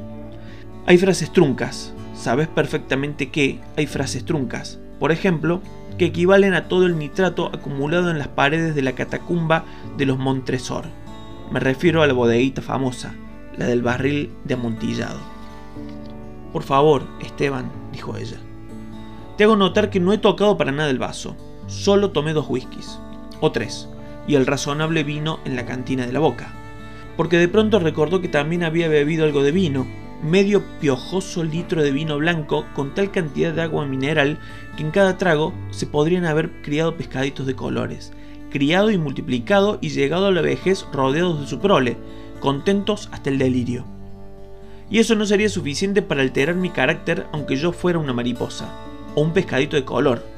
Hay 0.85 0.97
frases 0.97 1.31
truncas, 1.31 1.93
sabes 2.15 2.47
perfectamente 2.47 3.29
que 3.29 3.59
hay 3.77 3.87
frases 3.87 4.25
truncas, 4.25 4.79
por 4.99 5.11
ejemplo, 5.11 5.61
que 5.97 6.05
equivalen 6.05 6.53
a 6.53 6.67
todo 6.67 6.85
el 6.85 6.97
nitrato 6.97 7.49
acumulado 7.53 8.11
en 8.11 8.19
las 8.19 8.27
paredes 8.27 8.75
de 8.75 8.81
la 8.81 8.93
catacumba 8.93 9.65
de 9.97 10.05
los 10.05 10.17
Montresor. 10.17 10.85
Me 11.51 11.59
refiero 11.59 12.01
a 12.01 12.07
la 12.07 12.13
bodeguita 12.13 12.61
famosa, 12.61 13.13
la 13.57 13.65
del 13.65 13.81
barril 13.81 14.31
de 14.43 14.55
amontillado. 14.55 15.19
Por 16.51 16.63
favor, 16.63 17.03
Esteban, 17.21 17.71
dijo 17.91 18.17
ella. 18.17 18.37
Te 19.37 19.43
hago 19.43 19.55
notar 19.55 19.89
que 19.89 19.99
no 19.99 20.13
he 20.13 20.17
tocado 20.17 20.57
para 20.57 20.71
nada 20.71 20.89
el 20.89 20.99
vaso. 20.99 21.35
Solo 21.67 22.11
tomé 22.11 22.33
dos 22.33 22.45
whiskies, 22.47 22.99
o 23.41 23.51
tres, 23.51 23.89
y 24.27 24.35
el 24.35 24.45
razonable 24.45 25.03
vino 25.03 25.39
en 25.45 25.55
la 25.55 25.65
cantina 25.65 26.05
de 26.05 26.13
la 26.13 26.19
boca. 26.19 26.53
Porque 27.17 27.37
de 27.37 27.47
pronto 27.47 27.79
recordó 27.79 28.21
que 28.21 28.27
también 28.27 28.63
había 28.63 28.87
bebido 28.87 29.25
algo 29.25 29.41
de 29.43 29.51
vino, 29.51 29.87
medio 30.23 30.63
piojoso 30.79 31.43
litro 31.43 31.83
de 31.83 31.91
vino 31.91 32.17
blanco 32.17 32.65
con 32.73 32.93
tal 32.93 33.11
cantidad 33.11 33.53
de 33.53 33.61
agua 33.61 33.85
mineral 33.85 34.39
que 34.75 34.83
en 34.83 34.91
cada 34.91 35.17
trago 35.17 35.53
se 35.71 35.85
podrían 35.85 36.25
haber 36.25 36.61
criado 36.61 36.95
pescaditos 36.95 37.45
de 37.45 37.55
colores, 37.55 38.13
criado 38.49 38.91
y 38.91 38.97
multiplicado 38.97 39.77
y 39.81 39.89
llegado 39.89 40.27
a 40.27 40.31
la 40.31 40.41
vejez 40.41 40.85
rodeados 40.93 41.41
de 41.41 41.47
su 41.47 41.59
prole, 41.59 41.97
contentos 42.39 43.09
hasta 43.11 43.29
el 43.29 43.37
delirio. 43.37 43.85
Y 44.89 44.99
eso 44.99 45.15
no 45.15 45.25
sería 45.25 45.49
suficiente 45.49 46.01
para 46.01 46.21
alterar 46.21 46.55
mi 46.55 46.69
carácter 46.69 47.25
aunque 47.31 47.55
yo 47.55 47.71
fuera 47.71 47.99
una 47.99 48.13
mariposa, 48.13 48.71
o 49.15 49.21
un 49.21 49.33
pescadito 49.33 49.75
de 49.75 49.85
color. 49.85 50.34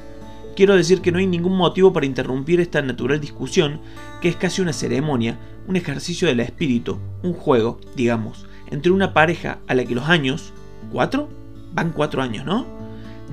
Quiero 0.58 0.74
decir 0.74 1.02
que 1.02 1.12
no 1.12 1.20
hay 1.20 1.28
ningún 1.28 1.56
motivo 1.56 1.92
para 1.92 2.04
interrumpir 2.04 2.58
esta 2.58 2.82
natural 2.82 3.20
discusión, 3.20 3.80
que 4.20 4.28
es 4.28 4.34
casi 4.34 4.60
una 4.60 4.72
ceremonia, 4.72 5.38
un 5.68 5.76
ejercicio 5.76 6.26
del 6.26 6.40
espíritu, 6.40 6.98
un 7.22 7.32
juego, 7.32 7.78
digamos, 7.94 8.44
entre 8.68 8.90
una 8.90 9.14
pareja 9.14 9.60
a 9.68 9.76
la 9.76 9.84
que 9.84 9.94
los 9.94 10.08
años, 10.08 10.52
¿cuatro? 10.90 11.28
Van 11.74 11.92
cuatro 11.92 12.22
años, 12.22 12.44
¿no? 12.44 12.66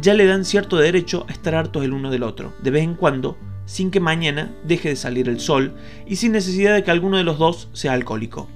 Ya 0.03 0.13
le 0.13 0.27
dan 0.27 0.45
cierto 0.45 0.77
derecho 0.77 1.25
a 1.27 1.31
estar 1.31 1.55
hartos 1.55 1.83
el 1.83 1.93
uno 1.93 2.11
del 2.11 2.21
otro, 2.21 2.53
de 2.61 2.69
vez 2.69 2.83
en 2.83 2.93
cuando, 2.93 3.39
sin 3.65 3.89
que 3.89 3.99
mañana 3.99 4.53
deje 4.63 4.89
de 4.89 4.95
salir 4.95 5.27
el 5.27 5.39
sol 5.39 5.73
y 6.05 6.17
sin 6.17 6.31
necesidad 6.31 6.75
de 6.75 6.83
que 6.83 6.91
alguno 6.91 7.17
de 7.17 7.23
los 7.23 7.39
dos 7.39 7.69
sea 7.73 7.93
alcohólico. 7.93 8.47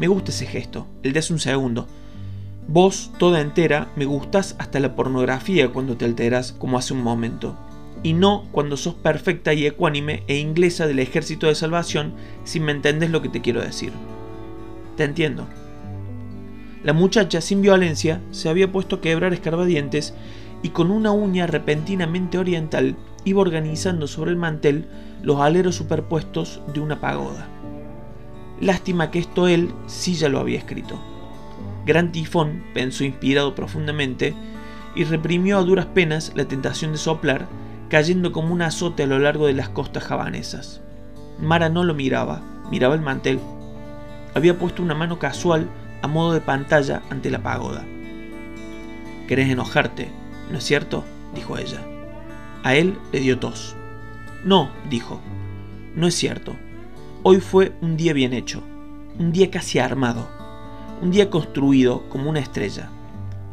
Me 0.00 0.08
gusta 0.08 0.30
ese 0.30 0.46
gesto, 0.46 0.86
el 1.02 1.12
de 1.12 1.18
hace 1.18 1.34
un 1.34 1.40
segundo. 1.40 1.86
Vos, 2.68 3.10
toda 3.18 3.42
entera, 3.42 3.92
me 3.96 4.06
gustas 4.06 4.56
hasta 4.58 4.80
la 4.80 4.96
pornografía 4.96 5.68
cuando 5.68 5.98
te 5.98 6.06
alteras 6.06 6.52
como 6.52 6.78
hace 6.78 6.94
un 6.94 7.02
momento. 7.02 7.54
Y 8.02 8.12
no 8.12 8.46
cuando 8.52 8.76
sos 8.76 8.94
perfecta 8.94 9.52
y 9.54 9.66
ecuánime 9.66 10.22
e 10.28 10.38
inglesa 10.38 10.86
del 10.86 11.00
ejército 11.00 11.46
de 11.46 11.54
salvación 11.54 12.14
si 12.44 12.60
me 12.60 12.72
entendés 12.72 13.10
lo 13.10 13.22
que 13.22 13.28
te 13.28 13.40
quiero 13.40 13.60
decir. 13.60 13.92
Te 14.96 15.04
entiendo. 15.04 15.46
La 16.84 16.92
muchacha, 16.92 17.40
sin 17.40 17.60
violencia, 17.60 18.20
se 18.30 18.48
había 18.48 18.70
puesto 18.70 18.96
a 18.96 19.00
quebrar 19.00 19.32
escarbadientes 19.32 20.14
y 20.62 20.70
con 20.70 20.90
una 20.90 21.10
uña 21.10 21.46
repentinamente 21.46 22.38
oriental 22.38 22.96
iba 23.24 23.40
organizando 23.40 24.06
sobre 24.06 24.30
el 24.30 24.36
mantel 24.36 24.86
los 25.22 25.40
aleros 25.40 25.76
superpuestos 25.76 26.60
de 26.72 26.80
una 26.80 27.00
pagoda. 27.00 27.48
Lástima 28.60 29.10
que 29.10 29.18
esto 29.18 29.48
él 29.48 29.70
sí 29.86 30.14
ya 30.14 30.28
lo 30.28 30.38
había 30.38 30.58
escrito. 30.58 31.00
Gran 31.86 32.12
Tifón 32.12 32.64
pensó 32.74 33.04
inspirado 33.04 33.54
profundamente 33.54 34.34
y 34.94 35.04
reprimió 35.04 35.58
a 35.58 35.62
duras 35.62 35.86
penas 35.86 36.32
la 36.34 36.46
tentación 36.46 36.92
de 36.92 36.98
soplar, 36.98 37.46
cayendo 37.88 38.32
como 38.32 38.52
un 38.52 38.62
azote 38.62 39.04
a 39.04 39.06
lo 39.06 39.18
largo 39.18 39.46
de 39.46 39.54
las 39.54 39.68
costas 39.68 40.04
javanesas. 40.04 40.80
Mara 41.40 41.68
no 41.68 41.84
lo 41.84 41.94
miraba, 41.94 42.42
miraba 42.70 42.94
el 42.94 43.00
mantel. 43.00 43.40
Había 44.34 44.58
puesto 44.58 44.82
una 44.82 44.94
mano 44.94 45.18
casual 45.18 45.68
a 46.02 46.08
modo 46.08 46.32
de 46.32 46.40
pantalla 46.40 47.02
ante 47.10 47.30
la 47.30 47.42
pagoda. 47.42 47.84
¿Querés 49.26 49.50
enojarte, 49.50 50.10
no 50.50 50.58
es 50.58 50.64
cierto? 50.64 51.04
dijo 51.34 51.56
ella. 51.58 51.80
A 52.64 52.74
él 52.74 52.98
le 53.12 53.20
dio 53.20 53.38
tos. 53.38 53.76
No, 54.44 54.70
dijo. 54.88 55.20
No 55.94 56.06
es 56.06 56.14
cierto. 56.14 56.56
Hoy 57.22 57.40
fue 57.40 57.72
un 57.80 57.96
día 57.96 58.12
bien 58.12 58.32
hecho, 58.32 58.62
un 59.18 59.32
día 59.32 59.50
casi 59.50 59.78
armado, 59.78 60.28
un 61.02 61.10
día 61.10 61.30
construido 61.30 62.08
como 62.08 62.30
una 62.30 62.38
estrella, 62.38 62.90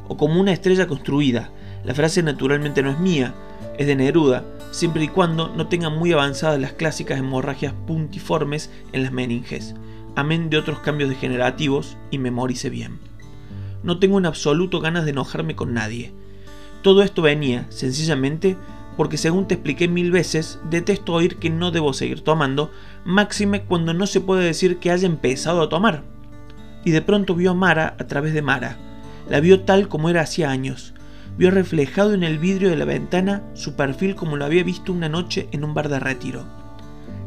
o 0.08 0.18
como 0.18 0.40
una 0.40 0.54
estrella 0.54 0.88
construida. 0.88 1.50
La 1.84 1.94
frase 1.94 2.22
naturalmente 2.24 2.84
no 2.84 2.92
es 2.92 3.00
mía, 3.00 3.34
es 3.78 3.88
de 3.88 3.96
Neruda, 3.96 4.44
siempre 4.72 5.04
y 5.04 5.08
cuando 5.08 5.50
no 5.56 5.68
tengan 5.68 5.98
muy 5.98 6.12
avanzadas 6.12 6.60
las 6.60 6.74
clásicas 6.74 7.20
hemorragias 7.20 7.74
puntiformes 7.88 8.70
en 8.94 9.04
las 9.04 9.12
meninges, 9.12 9.76
amén 10.16 10.50
de 10.50 10.58
otros 10.58 10.80
cambios 10.80 11.10
degenerativos, 11.10 11.98
y 12.12 12.18
memorice 12.18 12.70
bien. 12.70 13.00
No 13.84 14.00
tengo 14.00 14.18
en 14.18 14.26
absoluto 14.26 14.80
ganas 14.80 15.06
de 15.06 15.12
enojarme 15.12 15.56
con 15.56 15.74
nadie. 15.74 16.12
Todo 16.82 17.04
esto 17.04 17.22
venía, 17.22 17.68
sencillamente, 17.70 18.58
porque 18.98 19.18
según 19.18 19.48
te 19.48 19.56
expliqué 19.56 19.88
mil 19.88 20.12
veces, 20.12 20.60
detesto 20.70 21.14
oír 21.14 21.38
que 21.38 21.50
no 21.50 21.72
debo 21.72 21.94
seguir 21.94 22.22
tomando, 22.22 22.72
máxime 23.04 23.64
cuando 23.64 23.94
no 23.94 24.08
se 24.08 24.22
puede 24.22 24.44
decir 24.46 24.78
que 24.78 24.92
haya 24.92 25.06
empezado 25.06 25.62
a 25.62 25.70
tomar. 25.70 26.04
Y 26.84 26.92
de 26.92 27.02
pronto 27.02 27.36
vio 27.36 27.52
a 27.52 27.54
Mara 27.56 27.96
a 28.00 28.08
través 28.08 28.34
de 28.34 28.42
Mara. 28.42 28.78
La 29.30 29.40
vio 29.40 29.62
tal 29.62 29.88
como 29.88 30.10
era 30.10 30.22
hacía 30.22 30.50
años. 30.50 30.94
Vio 31.38 31.52
reflejado 31.52 32.14
en 32.14 32.24
el 32.24 32.40
vidrio 32.40 32.70
de 32.70 32.78
la 32.78 32.86
ventana 32.86 33.44
su 33.56 33.76
perfil 33.76 34.16
como 34.16 34.38
lo 34.38 34.46
había 34.46 34.64
visto 34.64 34.94
una 34.94 35.10
noche 35.10 35.50
en 35.52 35.66
un 35.66 35.74
bar 35.74 35.90
de 35.90 36.00
retiro. 36.00 36.46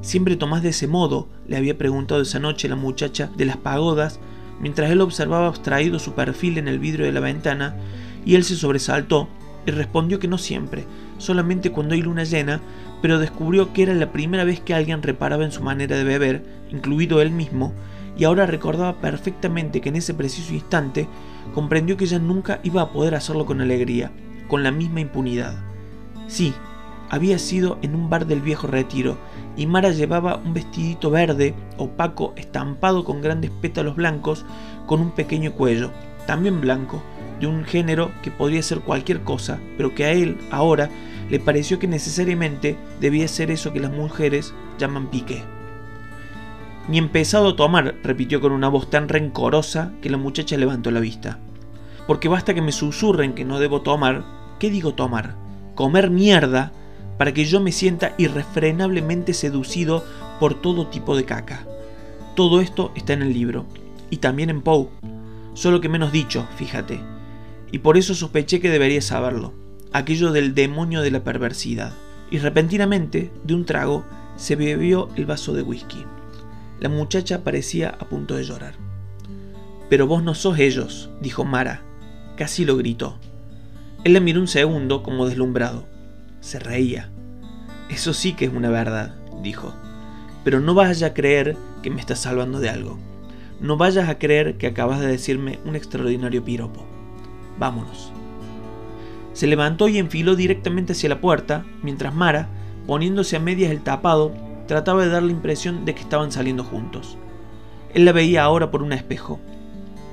¿Siempre 0.01 0.37
tomás 0.37 0.63
de 0.63 0.71
ese 0.71 0.87
modo? 0.87 1.29
le 1.47 1.59
había 1.59 1.77
preguntado 1.77 2.23
esa 2.23 2.39
noche 2.39 2.71
la 2.71 2.77
muchacha 2.77 3.31
de 3.37 3.45
las 3.45 3.59
pagodas, 3.59 4.19
mientras 4.61 4.91
él 4.91 5.03
observaba 5.03 5.49
abstraído 5.49 5.99
su 5.99 6.15
perfil 6.15 6.57
en 6.57 6.69
el 6.69 6.79
vidrio 6.79 7.05
de 7.05 7.13
la 7.13 7.21
ventana, 7.21 7.77
y 8.25 8.37
él 8.37 8.45
se 8.45 8.57
sobresaltó 8.57 9.29
y 9.67 9.73
respondió 9.73 10.19
que 10.19 10.29
no 10.29 10.39
siempre, 10.39 10.87
solamente 11.19 11.71
cuando 11.71 11.95
hay 11.95 12.01
luna 12.01 12.25
llena, 12.25 12.63
pero 13.03 13.19
descubrió 13.19 13.75
que 13.75 13.83
era 13.83 13.95
la 13.95 14.11
primera 14.11 14.45
vez 14.45 14.61
que 14.61 14.73
alguien 14.73 15.03
reparaba 15.03 15.45
en 15.45 15.53
su 15.53 15.63
manera 15.63 15.97
de 15.97 16.05
beber, 16.05 16.45
incluido 16.71 17.21
él 17.21 17.31
mismo, 17.31 17.75
y 18.17 18.25
ahora 18.25 18.47
recordaba 18.47 19.01
perfectamente 19.01 19.83
que 19.83 19.91
en 19.91 19.97
ese 19.97 20.15
preciso 20.15 20.55
instante 20.55 21.07
comprendió 21.55 21.97
que 21.97 22.07
ya 22.07 22.19
nunca 22.19 22.61
iba 22.63 22.83
a 22.83 22.93
poder 22.93 23.15
hacerlo 23.15 23.47
con 23.47 23.61
alegría, 23.61 24.11
con 24.49 24.63
la 24.63 24.71
misma 24.71 25.01
impunidad. 25.01 25.57
Sí, 26.27 26.55
había 27.11 27.39
sido 27.39 27.79
en 27.83 27.95
un 27.95 28.11
bar 28.11 28.27
del 28.27 28.41
viejo 28.41 28.67
retiro, 28.67 29.17
y 29.57 29.67
Mara 29.67 29.91
llevaba 29.91 30.37
un 30.37 30.55
vestidito 30.55 31.11
verde, 31.11 31.55
opaco, 31.79 32.33
estampado 32.37 33.05
con 33.05 33.21
grandes 33.23 33.51
pétalos 33.51 33.97
blancos, 33.97 34.45
con 34.87 35.01
un 35.01 35.11
pequeño 35.11 35.53
cuello, 35.53 35.91
también 36.27 36.61
blanco, 36.61 37.03
de 37.41 37.47
un 37.47 37.65
género 37.65 38.11
que 38.23 38.31
podría 38.31 38.63
ser 38.63 38.81
cualquier 38.81 39.23
cosa, 39.23 39.59
pero 39.77 39.95
que 39.95 40.05
a 40.05 40.13
él, 40.13 40.39
ahora, 40.51 40.91
le 41.31 41.41
pareció 41.41 41.79
que 41.79 41.89
necesariamente 41.89 42.77
debía 43.01 43.29
ser 43.29 43.51
eso 43.51 43.73
que 43.73 43.81
las 43.81 43.93
mujeres 43.93 44.55
llaman 44.79 45.11
pique. 45.11 45.43
Ni 46.89 46.99
empezado 46.99 47.51
a 47.51 47.57
tomar, 47.57 47.97
repitió 48.03 48.41
con 48.41 48.53
una 48.53 48.69
voz 48.69 48.91
tan 48.91 49.09
rencorosa 49.09 49.93
que 50.03 50.11
la 50.11 50.17
muchacha 50.17 50.57
levantó 50.57 50.91
la 50.91 51.01
vista. 51.01 51.39
Porque 52.07 52.29
basta 52.29 52.55
que 52.55 52.63
me 52.63 52.73
susurren 52.73 53.35
que 53.35 53.45
no 53.45 53.59
debo 53.59 53.83
tomar. 53.83 54.25
¿Qué 54.59 54.71
digo 54.71 54.95
tomar? 54.95 55.37
Comer 55.75 56.11
mierda 56.11 56.73
para 57.19 57.35
que 57.35 57.45
yo 57.45 57.61
me 57.61 57.73
sienta 57.73 58.15
irrefrenablemente 58.17 59.35
seducido 59.35 60.05
por 60.41 60.55
todo 60.55 60.87
tipo 60.87 61.17
de 61.17 61.25
caca. 61.25 61.67
Todo 62.35 62.61
esto 62.61 62.93
está 62.95 63.13
en 63.13 63.23
el 63.23 63.33
libro, 63.33 63.67
y 64.11 64.19
también 64.19 64.49
en 64.49 64.63
Poe, 64.63 64.89
solo 65.55 65.81
que 65.81 65.89
menos 65.89 66.13
dicho, 66.13 66.47
fíjate 66.57 67.01
y 67.71 67.79
por 67.79 67.97
eso 67.97 68.15
sospeché 68.15 68.61
que 68.61 68.71
debería 68.71 69.03
saberlo, 69.03 69.53
aquello 69.93 70.33
del 70.33 70.55
demonio 70.55 71.03
de 71.03 71.11
la 71.11 71.25
perversidad. 71.25 71.93
Y 72.31 72.39
repentinamente, 72.39 73.31
de 73.45 73.55
un 73.55 73.65
trago, 73.65 74.05
se 74.37 74.57
bebió 74.57 75.09
el 75.17 75.27
vaso 75.27 75.53
de 75.55 75.63
whisky. 75.63 76.05
La 76.81 76.89
muchacha 76.89 77.43
parecía 77.43 77.91
a 77.91 78.09
punto 78.09 78.37
de 78.37 78.45
llorar. 78.45 78.75
Pero 79.89 80.07
vos 80.07 80.23
no 80.23 80.35
sos 80.35 80.59
ellos, 80.59 81.11
dijo 81.21 81.45
Mara. 81.45 81.83
Casi 82.37 82.65
lo 82.65 82.77
gritó. 82.77 83.19
Él 84.05 84.13
la 84.13 84.21
miró 84.21 84.41
un 84.41 84.49
segundo 84.49 85.03
como 85.03 85.27
deslumbrado. 85.27 85.87
Se 86.41 86.59
reía. 86.59 87.11
Eso 87.91 88.13
sí 88.13 88.35
que 88.35 88.45
es 88.45 88.53
una 88.53 88.71
verdad, 88.71 89.17
dijo. 89.43 89.75
Pero 90.45 90.61
no 90.61 90.75
vayas 90.75 91.03
a 91.03 91.15
creer 91.15 91.57
que 91.83 91.91
me 91.91 92.01
estás 92.01 92.21
salvando 92.21 92.61
de 92.61 92.69
algo. 92.69 92.99
No 93.61 93.77
vayas 93.77 94.09
a 94.09 94.19
creer 94.19 94.57
que 94.57 94.69
acabas 94.69 95.01
de 95.01 95.09
decirme 95.09 95.59
un 95.65 95.75
extraordinario 95.75 96.45
piropo. 96.45 96.87
Vámonos. 97.59 98.13
Se 99.33 99.49
levantó 99.49 99.89
y 99.89 99.99
enfiló 99.99 100.37
directamente 100.37 100.93
hacia 100.93 101.09
la 101.09 101.21
puerta, 101.21 101.65
mientras 101.83 102.15
Mara, 102.15 102.49
poniéndose 102.87 103.37
a 103.37 103.41
medias 103.41 103.73
el 103.73 103.83
tapado, 103.83 104.33
trataba 104.69 105.03
de 105.03 105.09
dar 105.09 105.25
la 105.25 105.33
impresión 105.33 105.85
de 105.85 105.97
que 105.97 106.03
estaban 106.03 106.31
saliendo 106.31 106.63
juntos. 106.63 107.19
Él 107.95 108.05
la 108.05 108.13
veía 108.13 108.45
ahora 108.45 108.71
por 108.71 108.83
un 108.83 108.93
espejo. 108.93 109.41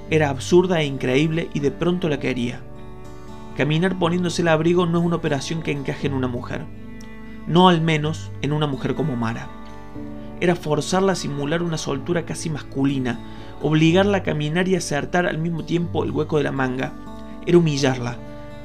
Era 0.09 0.29
absurda 0.29 0.81
e 0.81 0.85
increíble 0.85 1.50
y 1.53 1.59
de 1.59 1.71
pronto 1.71 2.09
la 2.09 2.19
quería. 2.19 2.62
Caminar 3.57 4.00
poniéndose 4.00 4.41
el 4.41 4.47
abrigo 4.47 4.85
no 4.85 5.00
es 5.00 5.05
una 5.05 5.17
operación 5.17 5.62
que 5.62 5.71
encaje 5.71 6.07
en 6.07 6.13
una 6.13 6.27
mujer. 6.27 6.65
no 7.47 7.69
al 7.69 7.79
menos 7.79 8.31
en 8.41 8.53
una 8.53 8.65
mujer 8.65 8.95
como 8.95 9.15
Mara. 9.15 9.47
Era 10.39 10.55
forzarla 10.55 11.12
a 11.12 11.15
simular 11.15 11.62
una 11.62 11.77
soltura 11.77 12.25
casi 12.25 12.50
masculina, 12.50 13.19
obligarla 13.62 14.17
a 14.17 14.24
caminar 14.24 14.67
y 14.67 14.75
acertar 14.75 15.27
al 15.27 15.38
mismo 15.38 15.63
tiempo 15.63 16.03
el 16.03 16.12
hueco 16.12 16.38
de 16.38 16.43
la 16.43 16.51
manga. 16.51 16.93
Era 17.45 17.57
humillarla, 17.57 18.17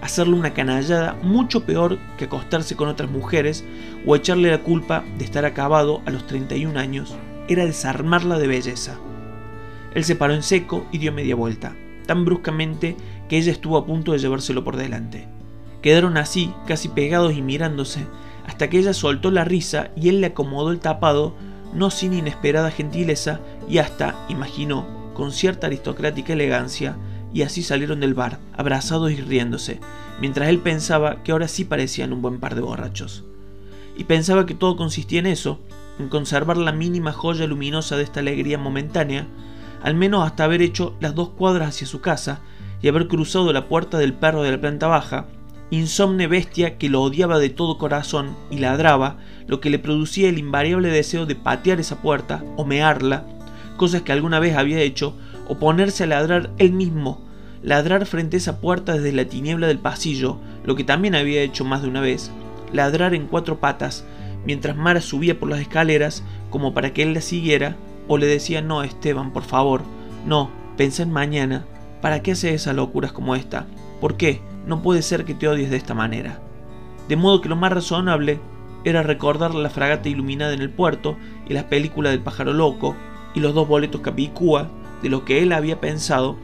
hacerle 0.02 0.34
una 0.34 0.54
canallada 0.54 1.16
mucho 1.22 1.64
peor 1.64 1.98
que 2.16 2.24
acostarse 2.24 2.76
con 2.76 2.88
otras 2.88 3.10
mujeres 3.10 3.64
o 4.06 4.16
echarle 4.16 4.50
la 4.50 4.62
culpa 4.62 5.04
de 5.18 5.24
estar 5.24 5.44
acabado 5.44 6.02
a 6.06 6.10
los 6.10 6.26
31 6.26 6.78
años. 6.78 7.14
Era 7.48 7.64
desarmarla 7.64 8.38
de 8.38 8.46
belleza. 8.46 8.98
Él 9.94 10.04
se 10.04 10.16
paró 10.16 10.34
en 10.34 10.42
seco 10.42 10.86
y 10.92 10.98
dio 10.98 11.12
media 11.12 11.34
vuelta, 11.34 11.74
tan 12.06 12.24
bruscamente 12.24 12.96
que 13.28 13.38
ella 13.38 13.52
estuvo 13.52 13.76
a 13.76 13.86
punto 13.86 14.12
de 14.12 14.18
llevárselo 14.18 14.64
por 14.64 14.76
delante. 14.76 15.28
Quedaron 15.82 16.16
así, 16.16 16.52
casi 16.66 16.88
pegados 16.88 17.32
y 17.32 17.42
mirándose, 17.42 18.06
hasta 18.46 18.68
que 18.68 18.78
ella 18.78 18.92
soltó 18.92 19.30
la 19.30 19.44
risa 19.44 19.90
y 19.96 20.08
él 20.08 20.20
le 20.20 20.28
acomodó 20.28 20.70
el 20.70 20.80
tapado, 20.80 21.34
no 21.74 21.90
sin 21.90 22.12
inesperada 22.12 22.70
gentileza, 22.70 23.40
y 23.68 23.78
hasta, 23.78 24.26
imaginó, 24.28 24.86
con 25.14 25.32
cierta 25.32 25.66
aristocrática 25.66 26.32
elegancia, 26.32 26.96
y 27.32 27.42
así 27.42 27.62
salieron 27.62 28.00
del 28.00 28.14
bar, 28.14 28.38
abrazados 28.56 29.12
y 29.12 29.16
riéndose, 29.16 29.80
mientras 30.20 30.48
él 30.48 30.58
pensaba 30.58 31.22
que 31.22 31.32
ahora 31.32 31.48
sí 31.48 31.64
parecían 31.64 32.12
un 32.12 32.22
buen 32.22 32.40
par 32.40 32.54
de 32.54 32.60
borrachos. 32.60 33.24
Y 33.96 34.04
pensaba 34.04 34.46
que 34.46 34.54
todo 34.54 34.76
consistía 34.76 35.20
en 35.20 35.26
eso, 35.26 35.60
en 35.98 36.08
conservar 36.08 36.56
la 36.56 36.72
mínima 36.72 37.12
joya 37.12 37.46
luminosa 37.46 37.96
de 37.96 38.02
esta 38.02 38.20
alegría 38.20 38.58
momentánea, 38.58 39.26
al 39.82 39.94
menos 39.94 40.26
hasta 40.26 40.44
haber 40.44 40.62
hecho 40.62 40.94
las 41.00 41.14
dos 41.14 41.30
cuadras 41.30 41.68
hacia 41.68 41.86
su 41.86 42.00
casa 42.00 42.40
y 42.82 42.88
haber 42.88 43.08
cruzado 43.08 43.52
la 43.52 43.68
puerta 43.68 43.98
del 43.98 44.14
perro 44.14 44.42
de 44.42 44.50
la 44.52 44.60
planta 44.60 44.86
baja, 44.86 45.26
insomne 45.70 46.26
bestia 46.26 46.78
que 46.78 46.88
lo 46.88 47.02
odiaba 47.02 47.38
de 47.38 47.50
todo 47.50 47.78
corazón 47.78 48.36
y 48.50 48.58
ladraba, 48.58 49.18
lo 49.46 49.60
que 49.60 49.70
le 49.70 49.78
producía 49.78 50.28
el 50.28 50.38
invariable 50.38 50.88
deseo 50.88 51.26
de 51.26 51.36
patear 51.36 51.80
esa 51.80 52.02
puerta 52.02 52.42
o 52.56 52.64
mearla, 52.64 53.24
cosas 53.76 54.02
que 54.02 54.12
alguna 54.12 54.38
vez 54.40 54.56
había 54.56 54.80
hecho, 54.80 55.14
o 55.50 55.58
ponerse 55.58 56.04
a 56.04 56.06
ladrar 56.06 56.50
él 56.58 56.70
mismo, 56.70 57.20
ladrar 57.60 58.06
frente 58.06 58.36
a 58.36 58.38
esa 58.38 58.60
puerta 58.60 58.92
desde 58.92 59.10
la 59.10 59.24
tiniebla 59.24 59.66
del 59.66 59.80
pasillo, 59.80 60.36
lo 60.64 60.76
que 60.76 60.84
también 60.84 61.16
había 61.16 61.42
hecho 61.42 61.64
más 61.64 61.82
de 61.82 61.88
una 61.88 62.00
vez, 62.00 62.30
ladrar 62.72 63.14
en 63.14 63.26
cuatro 63.26 63.58
patas, 63.58 64.04
mientras 64.46 64.76
Mara 64.76 65.00
subía 65.00 65.40
por 65.40 65.48
las 65.48 65.58
escaleras 65.58 66.22
como 66.50 66.72
para 66.72 66.92
que 66.92 67.02
él 67.02 67.14
la 67.14 67.20
siguiera, 67.20 67.74
o 68.06 68.16
le 68.16 68.26
decía 68.26 68.62
no, 68.62 68.84
Esteban, 68.84 69.32
por 69.32 69.42
favor, 69.42 69.82
no, 70.24 70.52
pensé 70.76 71.02
en 71.02 71.10
mañana, 71.10 71.64
¿para 72.00 72.22
qué 72.22 72.30
haces 72.30 72.54
esas 72.54 72.76
locuras 72.76 73.10
como 73.10 73.34
esta? 73.34 73.66
¿Por 74.00 74.16
qué? 74.16 74.42
No 74.68 74.82
puede 74.82 75.02
ser 75.02 75.24
que 75.24 75.34
te 75.34 75.48
odies 75.48 75.70
de 75.70 75.78
esta 75.78 75.94
manera. 75.94 76.40
De 77.08 77.16
modo 77.16 77.40
que 77.40 77.48
lo 77.48 77.56
más 77.56 77.72
razonable 77.72 78.38
era 78.84 79.02
recordar 79.02 79.52
la 79.56 79.68
fragata 79.68 80.08
iluminada 80.08 80.54
en 80.54 80.60
el 80.60 80.70
puerto 80.70 81.16
y 81.48 81.54
las 81.54 81.64
películas 81.64 82.12
del 82.12 82.22
pájaro 82.22 82.52
loco 82.52 82.94
y 83.34 83.40
los 83.40 83.52
dos 83.52 83.66
boletos 83.66 84.00
Capicúa 84.00 84.70
de 85.02 85.08
lo 85.08 85.24
que 85.24 85.42
él 85.42 85.52
había 85.52 85.80
pensado 85.80 86.36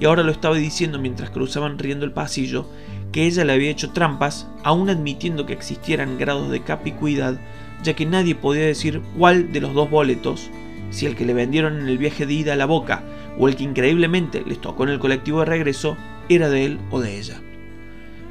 y 0.00 0.04
ahora 0.04 0.22
lo 0.22 0.32
estaba 0.32 0.56
diciendo 0.56 0.98
mientras 0.98 1.30
cruzaban 1.30 1.78
riendo 1.78 2.04
el 2.04 2.12
pasillo 2.12 2.66
que 3.12 3.26
ella 3.26 3.44
le 3.44 3.52
había 3.52 3.70
hecho 3.70 3.90
trampas, 3.90 4.48
aún 4.64 4.88
admitiendo 4.88 5.46
que 5.46 5.52
existieran 5.52 6.18
grados 6.18 6.50
de 6.50 6.62
capicuidad, 6.62 7.38
ya 7.82 7.94
que 7.94 8.06
nadie 8.06 8.34
podía 8.34 8.64
decir 8.64 9.02
cuál 9.18 9.52
de 9.52 9.60
los 9.60 9.74
dos 9.74 9.90
boletos, 9.90 10.50
si 10.90 11.06
el 11.06 11.14
que 11.14 11.26
le 11.26 11.34
vendieron 11.34 11.78
en 11.78 11.88
el 11.88 11.98
viaje 11.98 12.26
de 12.26 12.32
ida 12.32 12.54
a 12.54 12.56
la 12.56 12.66
boca 12.66 13.02
o 13.38 13.48
el 13.48 13.56
que 13.56 13.64
increíblemente 13.64 14.42
les 14.46 14.60
tocó 14.60 14.84
en 14.84 14.90
el 14.90 14.98
colectivo 14.98 15.40
de 15.40 15.46
regreso, 15.46 15.96
era 16.28 16.48
de 16.48 16.64
él 16.64 16.80
o 16.90 17.00
de 17.00 17.18
ella. 17.18 17.40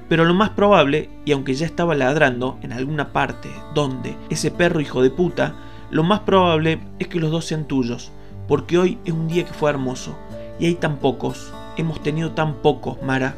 Pero 0.10 0.26
lo 0.26 0.34
más 0.34 0.50
probable, 0.50 1.10
y 1.26 1.32
aunque 1.32 1.54
ya 1.54 1.66
estaba 1.66 1.96
ladrando 1.96 2.60
en 2.64 2.74
alguna 2.74 3.14
parte 3.14 3.50
donde 3.74 4.16
ese 4.30 4.52
perro 4.52 4.82
hijo 4.82 5.02
de 5.02 5.10
puta, 5.10 5.56
lo 5.90 6.04
más 6.04 6.22
probable 6.22 6.80
es 7.00 7.08
que 7.08 7.20
los 7.20 7.32
dos 7.32 7.46
sean 7.46 7.68
tuyos, 7.68 8.12
porque 8.52 8.78
hoy 8.78 8.98
es 9.06 9.14
un 9.14 9.30
día 9.30 9.46
que 9.46 9.54
fue 9.54 9.70
hermoso, 9.70 10.14
y 10.60 10.66
hay 10.66 10.76
tan 10.76 10.98
pocos, 10.98 11.54
hemos 11.78 12.04
tenido 12.04 12.32
tan 12.32 12.56
pocos, 12.56 13.02
Mara, 13.02 13.38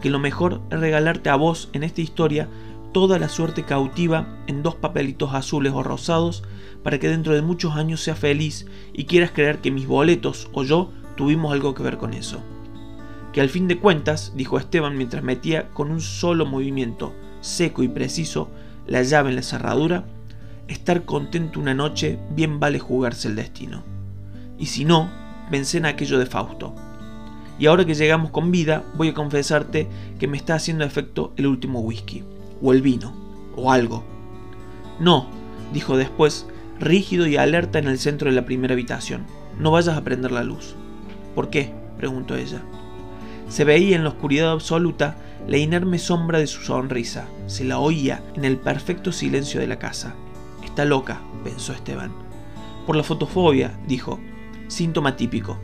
que 0.00 0.08
lo 0.08 0.18
mejor 0.18 0.62
es 0.70 0.80
regalarte 0.80 1.28
a 1.28 1.36
vos 1.36 1.68
en 1.74 1.82
esta 1.82 2.00
historia 2.00 2.48
toda 2.92 3.18
la 3.18 3.28
suerte 3.28 3.64
cautiva 3.64 4.38
en 4.46 4.62
dos 4.62 4.74
papelitos 4.74 5.34
azules 5.34 5.74
o 5.74 5.82
rosados 5.82 6.44
para 6.82 6.98
que 6.98 7.10
dentro 7.10 7.34
de 7.34 7.42
muchos 7.42 7.76
años 7.76 8.00
seas 8.00 8.18
feliz 8.18 8.64
y 8.94 9.04
quieras 9.04 9.32
creer 9.32 9.58
que 9.58 9.70
mis 9.70 9.86
boletos 9.86 10.48
o 10.54 10.64
yo 10.64 10.92
tuvimos 11.14 11.52
algo 11.52 11.74
que 11.74 11.82
ver 11.82 11.98
con 11.98 12.14
eso 12.14 12.40
que 13.34 13.42
al 13.42 13.50
fin 13.50 13.68
de 13.68 13.78
cuentas, 13.78 14.32
dijo 14.34 14.56
Esteban 14.56 14.96
mientras 14.96 15.22
metía 15.22 15.68
con 15.74 15.90
un 15.90 16.00
solo 16.00 16.46
movimiento 16.46 17.12
seco 17.42 17.82
y 17.82 17.88
preciso 17.88 18.48
la 18.86 19.02
llave 19.02 19.28
en 19.28 19.36
la 19.36 19.42
cerradura, 19.42 20.06
estar 20.68 21.04
contento 21.04 21.60
una 21.60 21.74
noche 21.74 22.18
bien 22.34 22.60
vale 22.60 22.78
jugarse 22.78 23.28
el 23.28 23.36
destino. 23.36 23.97
Y 24.58 24.66
si 24.66 24.84
no, 24.84 25.10
pensé 25.50 25.78
en 25.78 25.86
aquello 25.86 26.18
de 26.18 26.26
Fausto. 26.26 26.74
Y 27.58 27.66
ahora 27.66 27.84
que 27.84 27.94
llegamos 27.94 28.30
con 28.30 28.50
vida, 28.50 28.84
voy 28.94 29.08
a 29.08 29.14
confesarte 29.14 29.88
que 30.18 30.28
me 30.28 30.36
está 30.36 30.54
haciendo 30.54 30.84
efecto 30.84 31.32
el 31.36 31.46
último 31.46 31.80
whisky, 31.80 32.24
o 32.62 32.72
el 32.72 32.82
vino, 32.82 33.12
o 33.56 33.72
algo. 33.72 34.04
No, 35.00 35.28
dijo 35.72 35.96
después, 35.96 36.46
rígido 36.78 37.26
y 37.26 37.36
alerta 37.36 37.78
en 37.78 37.88
el 37.88 37.98
centro 37.98 38.30
de 38.30 38.36
la 38.36 38.44
primera 38.44 38.74
habitación. 38.74 39.24
No 39.58 39.72
vayas 39.72 39.96
a 39.96 40.04
prender 40.04 40.30
la 40.30 40.44
luz. 40.44 40.74
¿Por 41.34 41.50
qué? 41.50 41.72
preguntó 41.96 42.36
ella. 42.36 42.62
Se 43.48 43.64
veía 43.64 43.96
en 43.96 44.04
la 44.04 44.10
oscuridad 44.10 44.52
absoluta 44.52 45.16
la 45.48 45.56
inerme 45.56 45.98
sombra 45.98 46.38
de 46.38 46.46
su 46.46 46.62
sonrisa, 46.62 47.26
se 47.46 47.64
la 47.64 47.78
oía 47.78 48.22
en 48.34 48.44
el 48.44 48.58
perfecto 48.58 49.12
silencio 49.12 49.60
de 49.60 49.66
la 49.66 49.78
casa. 49.78 50.14
Está 50.62 50.84
loca, 50.84 51.20
pensó 51.42 51.72
Esteban. 51.72 52.12
Por 52.86 52.96
la 52.96 53.02
fotofobia, 53.02 53.78
dijo, 53.86 54.20
síntoma 54.68 55.16
típico. 55.16 55.58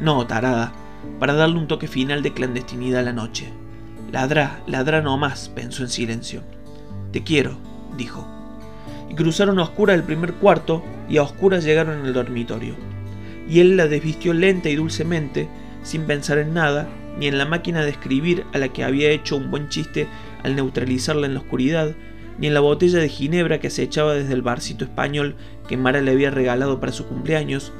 No, 0.00 0.26
tarada, 0.26 0.72
para 1.20 1.34
darle 1.34 1.58
un 1.58 1.68
toque 1.68 1.88
final 1.88 2.22
de 2.22 2.32
clandestinidad 2.32 3.00
a 3.00 3.04
la 3.04 3.12
noche. 3.12 3.52
Ladra, 4.12 4.62
ladra 4.66 5.02
no 5.02 5.18
más, 5.18 5.48
pensó 5.48 5.82
en 5.82 5.90
silencio. 5.90 6.42
Te 7.12 7.22
quiero, 7.22 7.58
dijo. 7.96 8.26
Y 9.10 9.14
cruzaron 9.14 9.58
a 9.58 9.62
oscuras 9.62 9.96
el 9.96 10.02
primer 10.02 10.34
cuarto 10.34 10.82
y 11.08 11.18
a 11.18 11.22
oscuras 11.22 11.64
llegaron 11.64 12.04
al 12.04 12.12
dormitorio. 12.12 12.74
Y 13.48 13.60
él 13.60 13.76
la 13.76 13.86
desvistió 13.86 14.32
lenta 14.32 14.68
y 14.68 14.76
dulcemente, 14.76 15.48
sin 15.82 16.02
pensar 16.02 16.38
en 16.38 16.54
nada, 16.54 16.88
ni 17.18 17.28
en 17.28 17.38
la 17.38 17.46
máquina 17.46 17.82
de 17.82 17.90
escribir 17.90 18.44
a 18.52 18.58
la 18.58 18.68
que 18.68 18.84
había 18.84 19.10
hecho 19.10 19.36
un 19.36 19.50
buen 19.50 19.68
chiste 19.68 20.08
al 20.42 20.56
neutralizarla 20.56 21.26
en 21.26 21.34
la 21.34 21.40
oscuridad, 21.40 21.94
ni 22.38 22.48
en 22.48 22.54
la 22.54 22.60
botella 22.60 22.98
de 22.98 23.08
ginebra 23.08 23.60
que 23.60 23.70
se 23.70 23.82
echaba 23.82 24.14
desde 24.14 24.34
el 24.34 24.42
barcito 24.42 24.84
español 24.84 25.36
que 25.68 25.76
Mara 25.76 26.00
le 26.00 26.10
había 26.10 26.30
regalado 26.30 26.80
para 26.80 26.92
su 26.92 27.06
cumpleaños, 27.06 27.72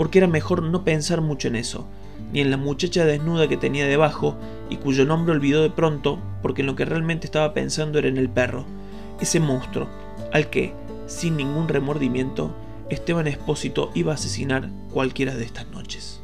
porque 0.00 0.16
era 0.16 0.26
mejor 0.26 0.62
no 0.62 0.82
pensar 0.82 1.20
mucho 1.20 1.48
en 1.48 1.56
eso, 1.56 1.84
ni 2.32 2.40
en 2.40 2.50
la 2.50 2.56
muchacha 2.56 3.04
desnuda 3.04 3.48
que 3.48 3.58
tenía 3.58 3.84
debajo 3.84 4.34
y 4.70 4.76
cuyo 4.76 5.04
nombre 5.04 5.34
olvidó 5.34 5.60
de 5.60 5.68
pronto, 5.68 6.18
porque 6.40 6.62
en 6.62 6.68
lo 6.68 6.74
que 6.74 6.86
realmente 6.86 7.26
estaba 7.26 7.52
pensando 7.52 7.98
era 7.98 8.08
en 8.08 8.16
el 8.16 8.30
perro, 8.30 8.64
ese 9.20 9.40
monstruo, 9.40 9.88
al 10.32 10.48
que, 10.48 10.72
sin 11.06 11.36
ningún 11.36 11.68
remordimiento, 11.68 12.56
Esteban 12.88 13.26
Espósito 13.26 13.90
iba 13.94 14.12
a 14.12 14.14
asesinar 14.14 14.70
cualquiera 14.90 15.34
de 15.34 15.44
estas 15.44 15.68
noches. 15.68 16.19